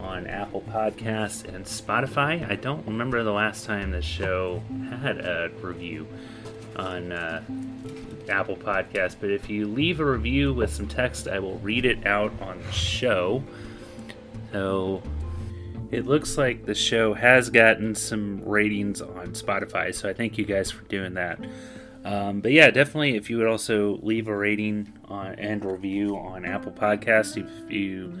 on 0.00 0.26
Apple 0.26 0.62
Podcasts 0.62 1.44
and 1.44 1.64
Spotify. 1.64 2.48
I 2.50 2.56
don't 2.56 2.86
remember 2.86 3.22
the 3.22 3.32
last 3.32 3.64
time 3.64 3.90
the 3.90 4.02
show 4.02 4.62
had 5.02 5.18
a 5.18 5.50
review 5.60 6.06
on 6.76 7.12
uh, 7.12 7.42
Apple 8.28 8.56
Podcasts, 8.56 9.16
but 9.20 9.30
if 9.30 9.50
you 9.50 9.66
leave 9.66 10.00
a 10.00 10.04
review 10.04 10.54
with 10.54 10.72
some 10.72 10.88
text, 10.88 11.28
I 11.28 11.38
will 11.38 11.58
read 11.58 11.84
it 11.84 12.06
out 12.06 12.32
on 12.40 12.62
the 12.62 12.72
show. 12.72 13.42
So 14.52 15.02
it 15.90 16.06
looks 16.06 16.38
like 16.38 16.66
the 16.66 16.74
show 16.74 17.14
has 17.14 17.50
gotten 17.50 17.94
some 17.94 18.42
ratings 18.44 19.02
on 19.02 19.28
Spotify, 19.28 19.94
so 19.94 20.08
I 20.08 20.12
thank 20.12 20.38
you 20.38 20.44
guys 20.44 20.70
for 20.70 20.84
doing 20.84 21.14
that. 21.14 21.38
Um, 22.04 22.40
but 22.40 22.52
yeah, 22.52 22.70
definitely, 22.70 23.16
if 23.16 23.28
you 23.28 23.36
would 23.38 23.46
also 23.46 23.98
leave 24.02 24.28
a 24.28 24.36
rating 24.36 24.92
on, 25.06 25.34
and 25.34 25.64
review 25.64 26.16
on 26.16 26.44
Apple 26.44 26.72
Podcasts, 26.72 27.36
if 27.36 27.70
you 27.70 28.18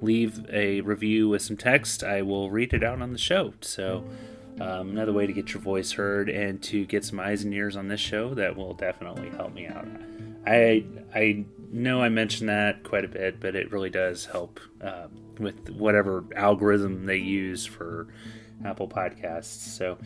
leave 0.00 0.44
a 0.50 0.80
review 0.82 1.28
with 1.28 1.42
some 1.42 1.56
text, 1.56 2.04
I 2.04 2.22
will 2.22 2.50
read 2.50 2.72
it 2.72 2.84
out 2.84 3.02
on 3.02 3.12
the 3.12 3.18
show. 3.18 3.54
So, 3.60 4.04
um, 4.60 4.90
another 4.90 5.12
way 5.12 5.26
to 5.26 5.32
get 5.32 5.52
your 5.52 5.62
voice 5.62 5.92
heard 5.92 6.28
and 6.28 6.62
to 6.64 6.84
get 6.86 7.04
some 7.04 7.20
eyes 7.20 7.44
and 7.44 7.54
ears 7.54 7.76
on 7.76 7.88
this 7.88 8.00
show 8.00 8.34
that 8.34 8.56
will 8.56 8.74
definitely 8.74 9.30
help 9.30 9.54
me 9.54 9.66
out. 9.66 9.86
I 10.46 10.84
I 11.14 11.44
know 11.70 12.02
I 12.02 12.08
mentioned 12.08 12.48
that 12.48 12.82
quite 12.82 13.04
a 13.04 13.08
bit, 13.08 13.40
but 13.40 13.54
it 13.54 13.70
really 13.70 13.90
does 13.90 14.26
help 14.26 14.58
uh, 14.82 15.08
with 15.38 15.70
whatever 15.70 16.24
algorithm 16.34 17.06
they 17.06 17.18
use 17.18 17.66
for 17.66 18.08
Apple 18.64 18.88
Podcasts. 18.88 19.76
So, 19.76 19.98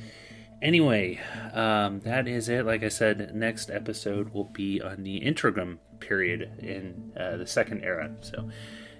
anyway, 0.60 1.20
um, 1.52 2.00
that 2.00 2.28
is 2.28 2.48
it. 2.48 2.66
Like 2.66 2.82
I 2.82 2.88
said, 2.88 3.34
next 3.34 3.70
episode 3.70 4.34
will 4.34 4.44
be 4.44 4.82
on 4.82 5.02
the 5.02 5.18
interregnum 5.18 5.78
period 6.00 6.58
in 6.58 7.12
uh, 7.18 7.36
the 7.36 7.46
second 7.46 7.82
era. 7.84 8.10
So. 8.20 8.50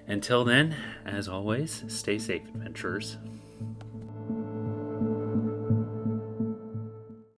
Until 0.07 0.43
then, 0.43 0.75
as 1.05 1.27
always, 1.27 1.83
stay 1.87 2.19
safe, 2.19 2.43
adventurers. 2.49 3.17